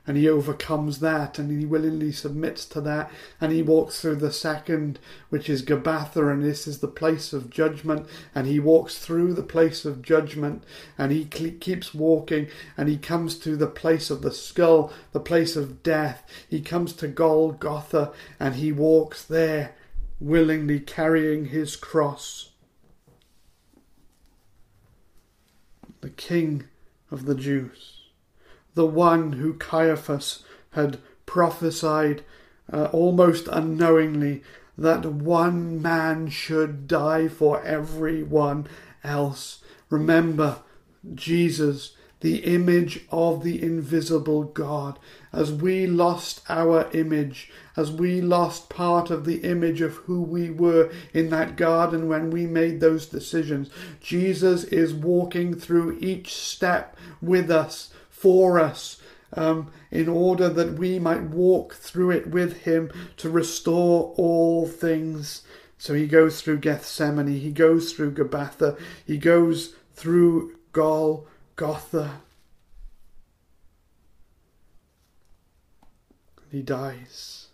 and 0.06 0.16
he 0.16 0.28
overcomes 0.28 1.00
that 1.00 1.38
and 1.38 1.50
he 1.50 1.66
willingly 1.66 2.12
submits 2.12 2.64
to 2.64 2.80
that 2.80 3.10
and 3.40 3.52
he 3.52 3.62
walks 3.62 4.00
through 4.00 4.14
the 4.16 4.32
second 4.32 4.98
which 5.28 5.50
is 5.50 5.62
Gabbatha 5.62 6.32
and 6.32 6.44
this 6.44 6.66
is 6.66 6.78
the 6.78 6.88
place 6.88 7.32
of 7.32 7.50
judgment 7.50 8.06
and 8.34 8.46
he 8.46 8.60
walks 8.60 8.98
through 8.98 9.34
the 9.34 9.42
place 9.42 9.84
of 9.84 10.02
judgment 10.02 10.62
and 10.96 11.10
he 11.10 11.24
keeps 11.24 11.92
walking 11.92 12.48
and 12.76 12.88
he 12.88 12.96
comes 12.96 13.38
to 13.40 13.56
the 13.56 13.66
place 13.66 14.10
of 14.10 14.22
the 14.22 14.30
skull 14.30 14.92
the 15.12 15.20
place 15.20 15.56
of 15.56 15.82
death. 15.82 16.22
He 16.48 16.60
comes 16.60 16.92
to 16.94 17.08
Golgotha 17.08 18.12
and 18.38 18.56
he 18.56 18.72
walks 18.72 19.24
there 19.24 19.74
willingly 20.20 20.80
carrying 20.80 21.46
his 21.46 21.76
cross. 21.76 22.50
The 26.00 26.10
king 26.10 26.64
of 27.10 27.26
the 27.26 27.34
Jews 27.34 27.95
the 28.76 28.86
one 28.86 29.32
who 29.32 29.54
Caiaphas 29.54 30.44
had 30.72 30.98
prophesied 31.24 32.22
uh, 32.72 32.84
almost 32.92 33.48
unknowingly 33.48 34.42
that 34.76 35.06
one 35.06 35.80
man 35.80 36.28
should 36.28 36.86
die 36.86 37.26
for 37.26 37.62
everyone 37.64 38.66
else. 39.02 39.64
Remember, 39.88 40.58
Jesus, 41.14 41.96
the 42.20 42.38
image 42.44 43.06
of 43.10 43.42
the 43.42 43.62
invisible 43.62 44.44
God, 44.44 44.98
as 45.32 45.50
we 45.50 45.86
lost 45.86 46.42
our 46.50 46.90
image, 46.92 47.50
as 47.78 47.90
we 47.90 48.20
lost 48.20 48.68
part 48.68 49.10
of 49.10 49.24
the 49.24 49.38
image 49.38 49.80
of 49.80 49.94
who 49.94 50.20
we 50.20 50.50
were 50.50 50.92
in 51.14 51.30
that 51.30 51.56
garden 51.56 52.08
when 52.08 52.30
we 52.30 52.46
made 52.46 52.80
those 52.80 53.06
decisions, 53.06 53.70
Jesus 54.00 54.64
is 54.64 54.92
walking 54.92 55.54
through 55.54 55.96
each 56.00 56.34
step 56.34 56.94
with 57.22 57.50
us 57.50 57.90
for 58.16 58.58
us 58.58 59.00
um, 59.34 59.70
in 59.90 60.08
order 60.08 60.48
that 60.48 60.74
we 60.74 60.98
might 60.98 61.22
walk 61.22 61.74
through 61.74 62.10
it 62.10 62.28
with 62.28 62.62
him 62.62 62.90
to 63.18 63.28
restore 63.28 64.14
all 64.16 64.66
things. 64.66 65.42
So 65.78 65.92
he 65.92 66.06
goes 66.06 66.40
through 66.40 66.58
Gethsemane, 66.58 67.26
he 67.26 67.50
goes 67.50 67.92
through 67.92 68.12
Gabbatha, 68.12 68.78
he 69.04 69.18
goes 69.18 69.74
through 69.94 70.56
Golgotha. 70.72 72.22
He 76.50 76.62
dies. 76.62 77.48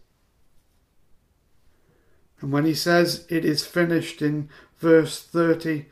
And 2.41 2.53
when 2.53 2.65
he 2.65 2.75
says 2.75 3.27
it 3.29 3.45
is 3.45 3.67
finished 3.67 4.23
in 4.23 4.49
verse 4.79 5.23
30, 5.23 5.87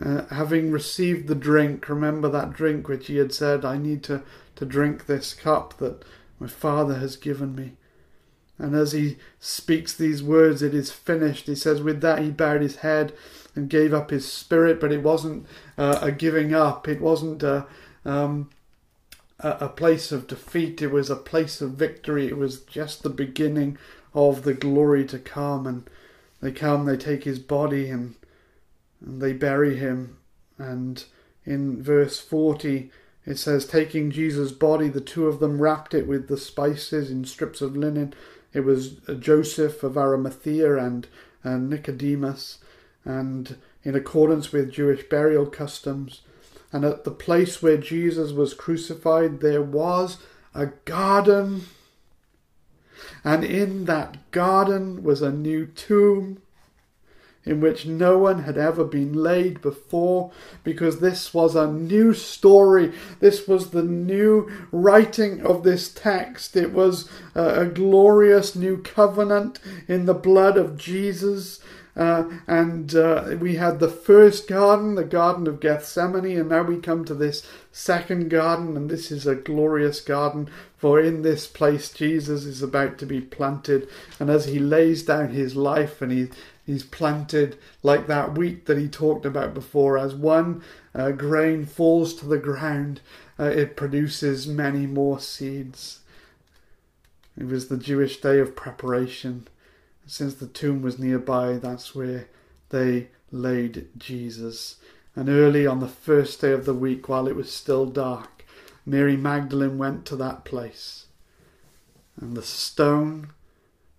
uh, 0.00 0.26
having 0.26 0.70
received 0.70 1.26
the 1.26 1.34
drink, 1.34 1.88
remember 1.88 2.28
that 2.28 2.52
drink 2.52 2.88
which 2.88 3.08
he 3.08 3.16
had 3.16 3.32
said, 3.32 3.64
I 3.64 3.78
need 3.78 4.02
to, 4.04 4.22
to 4.56 4.64
drink 4.64 5.06
this 5.06 5.34
cup 5.34 5.76
that 5.78 6.04
my 6.38 6.46
Father 6.46 6.94
has 6.94 7.16
given 7.16 7.54
me. 7.54 7.72
And 8.58 8.74
as 8.74 8.92
he 8.92 9.18
speaks 9.38 9.94
these 9.94 10.22
words, 10.22 10.62
it 10.62 10.74
is 10.74 10.90
finished. 10.90 11.46
He 11.46 11.54
says, 11.54 11.80
with 11.80 12.00
that 12.00 12.20
he 12.20 12.30
bowed 12.30 12.60
his 12.60 12.76
head 12.76 13.12
and 13.54 13.70
gave 13.70 13.94
up 13.94 14.10
his 14.10 14.30
spirit, 14.30 14.80
but 14.80 14.92
it 14.92 15.02
wasn't 15.02 15.46
uh, 15.76 15.98
a 16.02 16.12
giving 16.12 16.54
up. 16.54 16.88
It 16.88 17.00
wasn't 17.00 17.42
a, 17.42 17.66
um, 18.04 18.50
a 19.40 19.68
place 19.68 20.10
of 20.10 20.26
defeat. 20.26 20.82
It 20.82 20.90
was 20.90 21.08
a 21.08 21.16
place 21.16 21.60
of 21.60 21.72
victory. 21.72 22.26
It 22.26 22.36
was 22.36 22.60
just 22.60 23.02
the 23.02 23.10
beginning 23.10 23.78
of 24.12 24.42
the 24.42 24.54
glory 24.54 25.04
to 25.06 25.18
come. 25.18 25.66
And 25.66 25.88
they 26.40 26.50
come, 26.50 26.84
they 26.84 26.96
take 26.96 27.24
his 27.24 27.38
body 27.38 27.90
and 27.90 28.14
and 29.00 29.20
they 29.20 29.32
bury 29.32 29.76
him. 29.76 30.18
And 30.58 31.04
in 31.44 31.82
verse 31.82 32.18
40, 32.20 32.90
it 33.24 33.38
says, 33.38 33.66
Taking 33.66 34.10
Jesus' 34.10 34.52
body, 34.52 34.88
the 34.88 35.00
two 35.00 35.26
of 35.26 35.40
them 35.40 35.60
wrapped 35.60 35.94
it 35.94 36.06
with 36.06 36.28
the 36.28 36.36
spices 36.36 37.10
in 37.10 37.24
strips 37.24 37.60
of 37.60 37.76
linen. 37.76 38.14
It 38.52 38.60
was 38.60 38.96
uh, 39.08 39.14
Joseph 39.14 39.82
of 39.82 39.96
Arimathea 39.96 40.76
and, 40.76 41.06
and 41.42 41.68
Nicodemus, 41.68 42.58
and 43.04 43.56
in 43.84 43.94
accordance 43.94 44.52
with 44.52 44.72
Jewish 44.72 45.08
burial 45.08 45.46
customs. 45.46 46.22
And 46.72 46.84
at 46.84 47.04
the 47.04 47.10
place 47.10 47.62
where 47.62 47.78
Jesus 47.78 48.32
was 48.32 48.52
crucified, 48.52 49.40
there 49.40 49.62
was 49.62 50.18
a 50.54 50.66
garden. 50.84 51.62
And 53.24 53.44
in 53.44 53.84
that 53.86 54.30
garden 54.30 55.02
was 55.02 55.22
a 55.22 55.32
new 55.32 55.66
tomb 55.66 56.42
in 57.48 57.60
which 57.60 57.86
no 57.86 58.18
one 58.18 58.42
had 58.42 58.58
ever 58.58 58.84
been 58.84 59.12
laid 59.12 59.60
before, 59.60 60.30
because 60.62 61.00
this 61.00 61.32
was 61.32 61.56
a 61.56 61.66
new 61.66 62.12
story. 62.12 62.92
This 63.20 63.48
was 63.48 63.70
the 63.70 63.82
new 63.82 64.50
writing 64.70 65.44
of 65.44 65.62
this 65.62 65.92
text. 65.92 66.56
It 66.56 66.72
was 66.72 67.08
a, 67.34 67.62
a 67.62 67.66
glorious 67.66 68.54
new 68.54 68.82
covenant 68.82 69.58
in 69.88 70.06
the 70.06 70.14
blood 70.14 70.56
of 70.56 70.76
Jesus. 70.76 71.60
Uh, 71.96 72.30
and 72.46 72.94
uh, 72.94 73.34
we 73.40 73.56
had 73.56 73.80
the 73.80 73.88
first 73.88 74.46
garden, 74.46 74.94
the 74.94 75.02
Garden 75.02 75.48
of 75.48 75.58
Gethsemane, 75.58 76.38
and 76.38 76.48
now 76.48 76.62
we 76.62 76.78
come 76.78 77.04
to 77.04 77.14
this 77.14 77.44
second 77.72 78.30
garden, 78.30 78.76
and 78.76 78.88
this 78.88 79.10
is 79.10 79.26
a 79.26 79.34
glorious 79.34 80.00
garden, 80.00 80.48
for 80.76 81.00
in 81.00 81.22
this 81.22 81.48
place 81.48 81.90
Jesus 81.92 82.44
is 82.44 82.62
about 82.62 82.98
to 82.98 83.06
be 83.06 83.20
planted, 83.20 83.88
and 84.20 84.30
as 84.30 84.44
he 84.44 84.60
lays 84.60 85.02
down 85.02 85.30
his 85.30 85.56
life 85.56 86.00
and 86.00 86.12
he 86.12 86.28
he's 86.68 86.84
planted 86.84 87.58
like 87.82 88.06
that 88.06 88.36
wheat 88.36 88.66
that 88.66 88.76
he 88.76 88.88
talked 88.88 89.24
about 89.24 89.54
before, 89.54 89.96
as 89.96 90.14
one 90.14 90.62
uh, 90.94 91.10
grain 91.10 91.64
falls 91.64 92.12
to 92.14 92.26
the 92.26 92.36
ground, 92.36 93.00
uh, 93.40 93.44
it 93.44 93.74
produces 93.74 94.46
many 94.46 94.86
more 94.86 95.18
seeds. 95.18 96.00
It 97.38 97.46
was 97.46 97.68
the 97.68 97.78
Jewish 97.78 98.20
day 98.20 98.38
of 98.38 98.54
preparation 98.54 99.48
since 100.06 100.34
the 100.34 100.46
tomb 100.46 100.82
was 100.82 100.98
nearby, 100.98 101.54
that's 101.54 101.94
where 101.94 102.28
they 102.68 103.08
laid 103.30 103.88
Jesus. 103.96 104.76
And 105.16 105.28
early 105.28 105.66
on 105.66 105.80
the 105.80 105.88
first 105.88 106.40
day 106.40 106.52
of 106.52 106.66
the 106.66 106.74
week, 106.74 107.08
while 107.08 107.28
it 107.28 107.36
was 107.36 107.52
still 107.52 107.86
dark, 107.86 108.44
Mary 108.84 109.16
Magdalene 109.16 109.78
went 109.78 110.04
to 110.06 110.16
that 110.16 110.44
place. 110.44 111.06
And 112.20 112.36
the 112.36 112.42
stone 112.42 113.30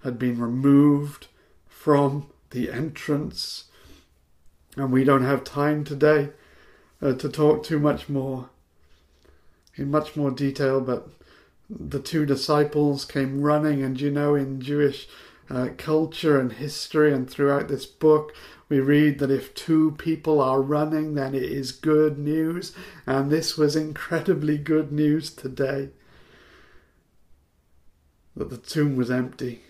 had 0.03 0.17
been 0.19 0.39
removed 0.39 1.27
from 1.67 2.27
the 2.51 2.71
entrance. 2.71 3.65
And 4.75 4.91
we 4.91 5.03
don't 5.03 5.25
have 5.25 5.43
time 5.43 5.83
today 5.83 6.29
uh, 7.01 7.13
to 7.13 7.29
talk 7.29 7.63
too 7.63 7.79
much 7.79 8.09
more, 8.09 8.49
in 9.75 9.91
much 9.91 10.15
more 10.15 10.31
detail, 10.31 10.81
but 10.81 11.09
the 11.69 11.99
two 11.99 12.25
disciples 12.25 13.05
came 13.05 13.41
running, 13.41 13.83
and 13.83 13.99
you 13.99 14.09
know, 14.09 14.35
in 14.35 14.61
Jewish 14.61 15.07
uh, 15.49 15.69
culture 15.77 16.39
and 16.39 16.53
history, 16.53 17.13
and 17.13 17.29
throughout 17.29 17.67
this 17.67 17.85
book, 17.85 18.33
we 18.69 18.79
read 18.79 19.19
that 19.19 19.31
if 19.31 19.53
two 19.53 19.95
people 19.97 20.41
are 20.41 20.61
running, 20.61 21.15
then 21.15 21.33
it 21.33 21.43
is 21.43 21.71
good 21.71 22.17
news, 22.17 22.73
and 23.05 23.31
this 23.31 23.57
was 23.57 23.75
incredibly 23.75 24.57
good 24.57 24.91
news 24.91 25.31
today 25.31 25.89
that 28.35 28.49
the 28.49 28.57
tomb 28.57 28.95
was 28.95 29.11
empty. 29.11 29.61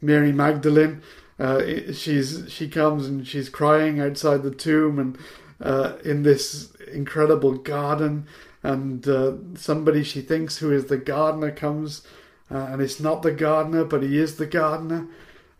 Mary 0.00 0.32
Magdalene, 0.32 1.02
uh, 1.38 1.92
she's 1.92 2.46
she 2.48 2.68
comes 2.68 3.06
and 3.06 3.26
she's 3.26 3.48
crying 3.48 4.00
outside 4.00 4.42
the 4.42 4.50
tomb 4.50 4.98
and 4.98 5.18
uh, 5.60 5.96
in 6.04 6.22
this 6.22 6.72
incredible 6.92 7.52
garden, 7.52 8.26
and 8.62 9.06
uh, 9.08 9.32
somebody 9.54 10.02
she 10.02 10.20
thinks 10.20 10.58
who 10.58 10.70
is 10.70 10.86
the 10.86 10.96
gardener 10.96 11.50
comes 11.50 12.02
uh, 12.50 12.58
and 12.70 12.80
it's 12.80 13.00
not 13.00 13.22
the 13.22 13.32
gardener, 13.32 13.84
but 13.84 14.02
he 14.02 14.18
is 14.18 14.36
the 14.36 14.46
gardener 14.46 15.08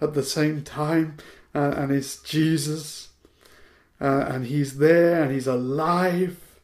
at 0.01 0.15
the 0.15 0.23
same 0.23 0.63
time, 0.63 1.17
uh, 1.55 1.73
and 1.77 1.91
it's 1.91 2.23
Jesus, 2.23 3.09
and 3.99 4.47
he's 4.47 4.79
there, 4.79 5.23
and 5.23 5.33
he's 5.33 5.47
alive, 5.47 6.56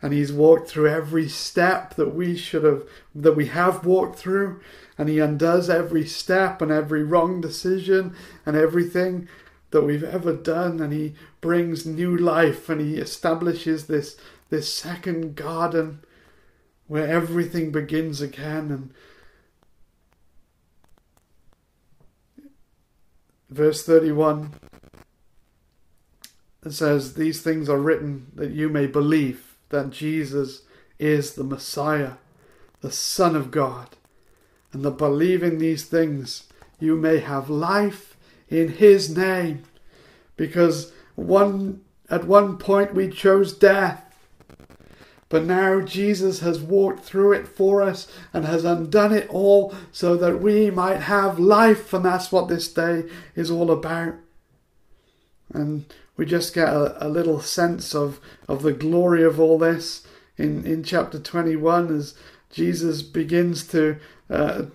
and 0.00 0.12
he's 0.12 0.32
walked 0.32 0.68
through 0.68 0.88
every 0.88 1.28
step 1.28 1.94
that 1.94 2.14
we 2.14 2.36
should 2.36 2.64
have, 2.64 2.84
that 3.14 3.34
we 3.34 3.46
have 3.46 3.84
walked 3.84 4.18
through, 4.18 4.60
and 4.96 5.08
he 5.08 5.18
undoes 5.18 5.68
every 5.68 6.06
step 6.06 6.62
and 6.62 6.70
every 6.70 7.02
wrong 7.02 7.40
decision 7.40 8.14
and 8.46 8.56
everything 8.56 9.28
that 9.70 9.82
we've 9.82 10.04
ever 10.04 10.32
done, 10.32 10.80
and 10.80 10.92
he 10.92 11.14
brings 11.40 11.84
new 11.84 12.16
life, 12.16 12.68
and 12.68 12.80
he 12.80 12.96
establishes 12.96 13.86
this 13.86 14.16
this 14.50 14.72
second 14.72 15.36
garden 15.36 16.00
where 16.86 17.06
everything 17.06 17.70
begins 17.70 18.22
again. 18.22 18.70
And 18.70 18.94
verse 23.50 23.84
31 23.84 24.54
it 26.64 26.72
says 26.72 27.14
these 27.14 27.40
things 27.40 27.68
are 27.68 27.78
written 27.78 28.26
that 28.34 28.50
you 28.50 28.68
may 28.68 28.86
believe 28.86 29.47
that 29.70 29.90
Jesus 29.90 30.62
is 30.98 31.34
the 31.34 31.44
Messiah 31.44 32.12
the 32.80 32.92
son 32.92 33.34
of 33.34 33.50
God 33.50 33.96
and 34.72 34.84
that 34.84 34.92
believing 34.92 35.58
these 35.58 35.84
things 35.84 36.44
you 36.78 36.96
may 36.96 37.18
have 37.18 37.50
life 37.50 38.16
in 38.48 38.68
his 38.68 39.14
name 39.14 39.64
because 40.36 40.92
one 41.16 41.80
at 42.08 42.24
one 42.24 42.56
point 42.56 42.94
we 42.94 43.08
chose 43.08 43.52
death 43.52 44.08
but 45.28 45.44
now 45.44 45.80
Jesus 45.80 46.40
has 46.40 46.60
walked 46.60 47.04
through 47.04 47.32
it 47.32 47.46
for 47.46 47.82
us 47.82 48.08
and 48.32 48.46
has 48.46 48.64
undone 48.64 49.12
it 49.12 49.28
all 49.28 49.74
so 49.92 50.16
that 50.16 50.40
we 50.40 50.70
might 50.70 51.00
have 51.00 51.38
life. 51.38 51.92
And 51.92 52.04
that's 52.04 52.32
what 52.32 52.48
this 52.48 52.72
day 52.72 53.04
is 53.34 53.50
all 53.50 53.70
about. 53.70 54.14
And 55.52 55.84
we 56.16 56.26
just 56.26 56.54
get 56.54 56.68
a, 56.68 57.06
a 57.06 57.08
little 57.08 57.40
sense 57.40 57.94
of, 57.94 58.20
of 58.48 58.62
the 58.62 58.72
glory 58.72 59.22
of 59.22 59.40
all 59.40 59.58
this 59.58 60.06
in, 60.36 60.64
in 60.66 60.82
chapter 60.82 61.18
21 61.18 61.94
as 61.94 62.14
Jesus 62.50 63.02
begins 63.02 63.66
to 63.68 63.98
uh, 64.30 64.66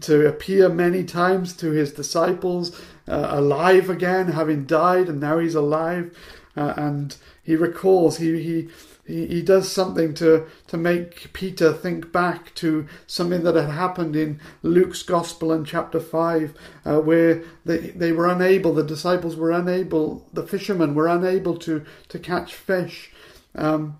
to 0.00 0.26
appear 0.26 0.68
many 0.68 1.04
times 1.04 1.56
to 1.56 1.70
his 1.70 1.92
disciples, 1.92 2.76
uh, 3.06 3.28
alive 3.30 3.88
again, 3.88 4.32
having 4.32 4.64
died, 4.64 5.08
and 5.08 5.20
now 5.20 5.38
he's 5.38 5.54
alive. 5.54 6.16
Uh, 6.56 6.74
and 6.76 7.16
he 7.42 7.54
recalls, 7.54 8.18
he, 8.18 8.42
he 8.42 8.68
he, 9.06 9.26
he 9.26 9.42
does 9.42 9.70
something 9.70 10.14
to, 10.14 10.46
to 10.66 10.76
make 10.76 11.32
Peter 11.32 11.72
think 11.72 12.12
back 12.12 12.54
to 12.56 12.86
something 13.06 13.44
that 13.44 13.54
had 13.54 13.70
happened 13.70 14.16
in 14.16 14.40
Luke's 14.62 15.02
Gospel 15.02 15.52
in 15.52 15.64
chapter 15.64 16.00
5, 16.00 16.54
uh, 16.84 17.00
where 17.00 17.42
they, 17.64 17.78
they 17.90 18.12
were 18.12 18.26
unable, 18.26 18.74
the 18.74 18.82
disciples 18.82 19.36
were 19.36 19.52
unable, 19.52 20.26
the 20.32 20.46
fishermen 20.46 20.94
were 20.94 21.06
unable 21.06 21.56
to, 21.58 21.84
to 22.08 22.18
catch 22.18 22.54
fish. 22.54 23.12
Um, 23.54 23.98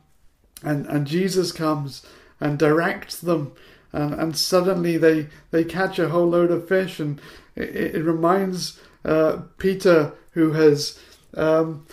and, 0.62 0.86
and 0.86 1.06
Jesus 1.06 1.52
comes 1.52 2.04
and 2.40 2.58
directs 2.58 3.20
them, 3.20 3.52
and, 3.92 4.12
and 4.14 4.36
suddenly 4.36 4.96
they, 4.96 5.28
they 5.52 5.64
catch 5.64 5.98
a 5.98 6.08
whole 6.08 6.28
load 6.28 6.50
of 6.50 6.68
fish. 6.68 6.98
And 6.98 7.20
it, 7.54 7.94
it 7.94 8.02
reminds 8.02 8.80
uh, 9.04 9.42
Peter, 9.58 10.14
who 10.32 10.52
has. 10.52 10.98
Um, 11.34 11.86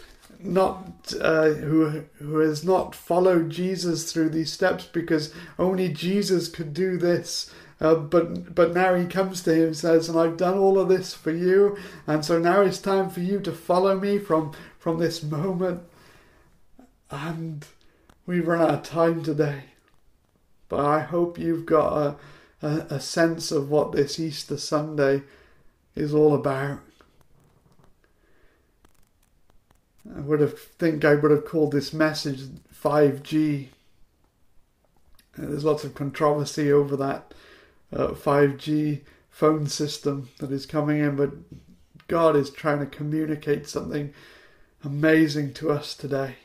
not 0.43 1.13
uh, 1.19 1.49
who 1.49 2.03
who 2.15 2.39
has 2.39 2.63
not 2.63 2.95
followed 2.95 3.49
Jesus 3.49 4.11
through 4.11 4.29
these 4.29 4.51
steps 4.51 4.85
because 4.85 5.33
only 5.57 5.89
Jesus 5.89 6.47
could 6.47 6.73
do 6.73 6.97
this. 6.97 7.51
Uh, 7.81 7.95
but 7.95 8.53
but 8.53 8.73
now 8.73 8.95
he 8.95 9.05
comes 9.05 9.41
to 9.43 9.53
him 9.53 9.67
and 9.67 9.77
says, 9.77 10.07
"And 10.07 10.17
I've 10.17 10.37
done 10.37 10.57
all 10.57 10.79
of 10.79 10.89
this 10.89 11.13
for 11.13 11.31
you, 11.31 11.77
and 12.07 12.23
so 12.23 12.39
now 12.39 12.61
it's 12.61 12.79
time 12.79 13.09
for 13.09 13.19
you 13.19 13.39
to 13.41 13.51
follow 13.51 13.99
me 13.99 14.19
from 14.19 14.53
from 14.79 14.99
this 14.99 15.23
moment." 15.23 15.81
And 17.11 17.65
we've 18.25 18.47
run 18.47 18.61
out 18.61 18.69
of 18.69 18.83
time 18.83 19.23
today, 19.23 19.65
but 20.69 20.79
I 20.79 20.99
hope 21.01 21.37
you've 21.37 21.65
got 21.65 22.17
a, 22.61 22.67
a, 22.67 22.95
a 22.95 22.99
sense 22.99 23.51
of 23.51 23.69
what 23.69 23.91
this 23.91 24.19
Easter 24.19 24.57
Sunday 24.57 25.23
is 25.95 26.13
all 26.13 26.33
about. 26.33 26.79
I 30.11 30.19
would 30.19 30.41
have 30.41 30.59
think 30.59 31.05
I 31.05 31.15
would 31.15 31.31
have 31.31 31.45
called 31.45 31.71
this 31.71 31.93
message 31.93 32.41
5G. 32.73 33.67
Uh, 35.37 35.45
there's 35.47 35.63
lots 35.63 35.83
of 35.83 35.95
controversy 35.95 36.71
over 36.71 36.95
that 36.97 37.33
uh, 37.91 38.09
5G 38.09 39.01
phone 39.29 39.67
system 39.67 40.29
that 40.39 40.51
is 40.51 40.65
coming 40.65 40.99
in, 40.99 41.15
but 41.15 41.31
God 42.07 42.35
is 42.35 42.49
trying 42.49 42.79
to 42.79 42.85
communicate 42.85 43.67
something 43.67 44.13
amazing 44.83 45.53
to 45.53 45.71
us 45.71 45.95
today. 45.95 46.35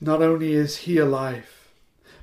Not 0.00 0.22
only 0.22 0.54
is 0.54 0.78
He 0.78 0.98
alive, 0.98 1.68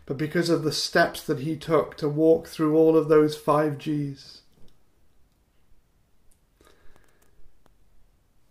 but 0.06 0.18
because 0.18 0.50
of 0.50 0.64
the 0.64 0.72
steps 0.72 1.24
that 1.24 1.42
He 1.42 1.56
took 1.56 1.96
to 1.98 2.10
walk 2.10 2.48
through 2.48 2.76
all 2.76 2.98
of 2.98 3.08
those 3.08 3.38
5Gs 3.38 4.39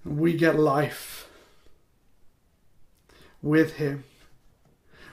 we 0.09 0.35
get 0.37 0.59
life 0.59 1.29
with 3.43 3.75
him. 3.75 4.05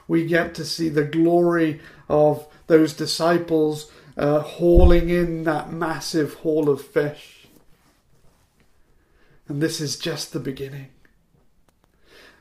We 0.07 0.25
get 0.25 0.55
to 0.55 0.65
see 0.65 0.89
the 0.89 1.03
glory 1.03 1.81
of 2.09 2.47
those 2.67 2.93
disciples 2.93 3.91
uh, 4.17 4.39
hauling 4.39 5.09
in 5.09 5.43
that 5.43 5.71
massive 5.71 6.35
haul 6.35 6.69
of 6.69 6.81
fish. 6.81 7.47
And 9.47 9.61
this 9.61 9.81
is 9.81 9.97
just 9.97 10.33
the 10.33 10.39
beginning. 10.39 10.89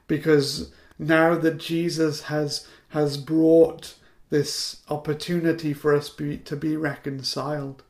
because 0.06 0.72
now 0.98 1.34
that 1.36 1.58
Jesus 1.58 2.22
has 2.22 2.66
has 2.88 3.16
brought 3.16 3.94
this 4.30 4.82
opportunity 4.88 5.72
for 5.72 5.94
us 5.94 6.08
be, 6.08 6.38
to 6.38 6.56
be 6.56 6.76
reconciled, 6.76 7.82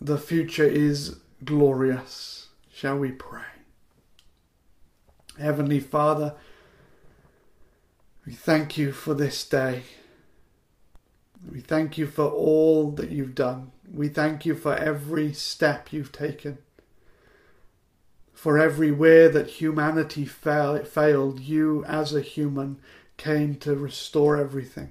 the 0.00 0.18
future 0.18 0.64
is 0.64 1.16
glorious. 1.44 2.47
Shall 2.78 2.98
we 2.98 3.10
pray? 3.10 3.42
Heavenly 5.36 5.80
Father, 5.80 6.36
we 8.24 8.32
thank 8.34 8.78
you 8.78 8.92
for 8.92 9.14
this 9.14 9.44
day. 9.44 9.82
We 11.50 11.58
thank 11.58 11.98
you 11.98 12.06
for 12.06 12.26
all 12.26 12.92
that 12.92 13.10
you've 13.10 13.34
done. 13.34 13.72
We 13.92 14.06
thank 14.06 14.46
you 14.46 14.54
for 14.54 14.76
every 14.76 15.32
step 15.32 15.92
you've 15.92 16.12
taken. 16.12 16.58
For 18.32 18.60
everywhere 18.60 19.28
that 19.28 19.48
humanity 19.60 20.24
fail, 20.24 20.78
failed, 20.84 21.40
you 21.40 21.84
as 21.86 22.14
a 22.14 22.20
human 22.20 22.78
came 23.16 23.56
to 23.56 23.74
restore 23.74 24.36
everything, 24.36 24.90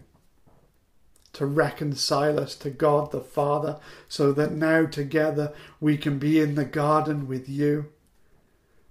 to 1.38 1.45
reconcile 1.45 2.39
us 2.39 2.56
to 2.56 2.69
God 2.69 3.12
the 3.12 3.21
Father, 3.21 3.80
so 4.10 4.32
that 4.34 4.52
now 4.52 4.86
together 4.86 5.54
we 5.80 5.97
can 5.97 6.19
be 6.19 6.39
in 6.39 6.56
the 6.56 6.65
garden 6.65 7.28
with 7.28 7.47
you, 7.47 7.86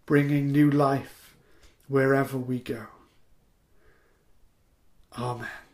bringing 0.06 0.52
new 0.52 0.70
life 0.70 1.35
wherever 1.88 2.38
we 2.38 2.59
go. 2.59 2.87
Amen. 5.18 5.65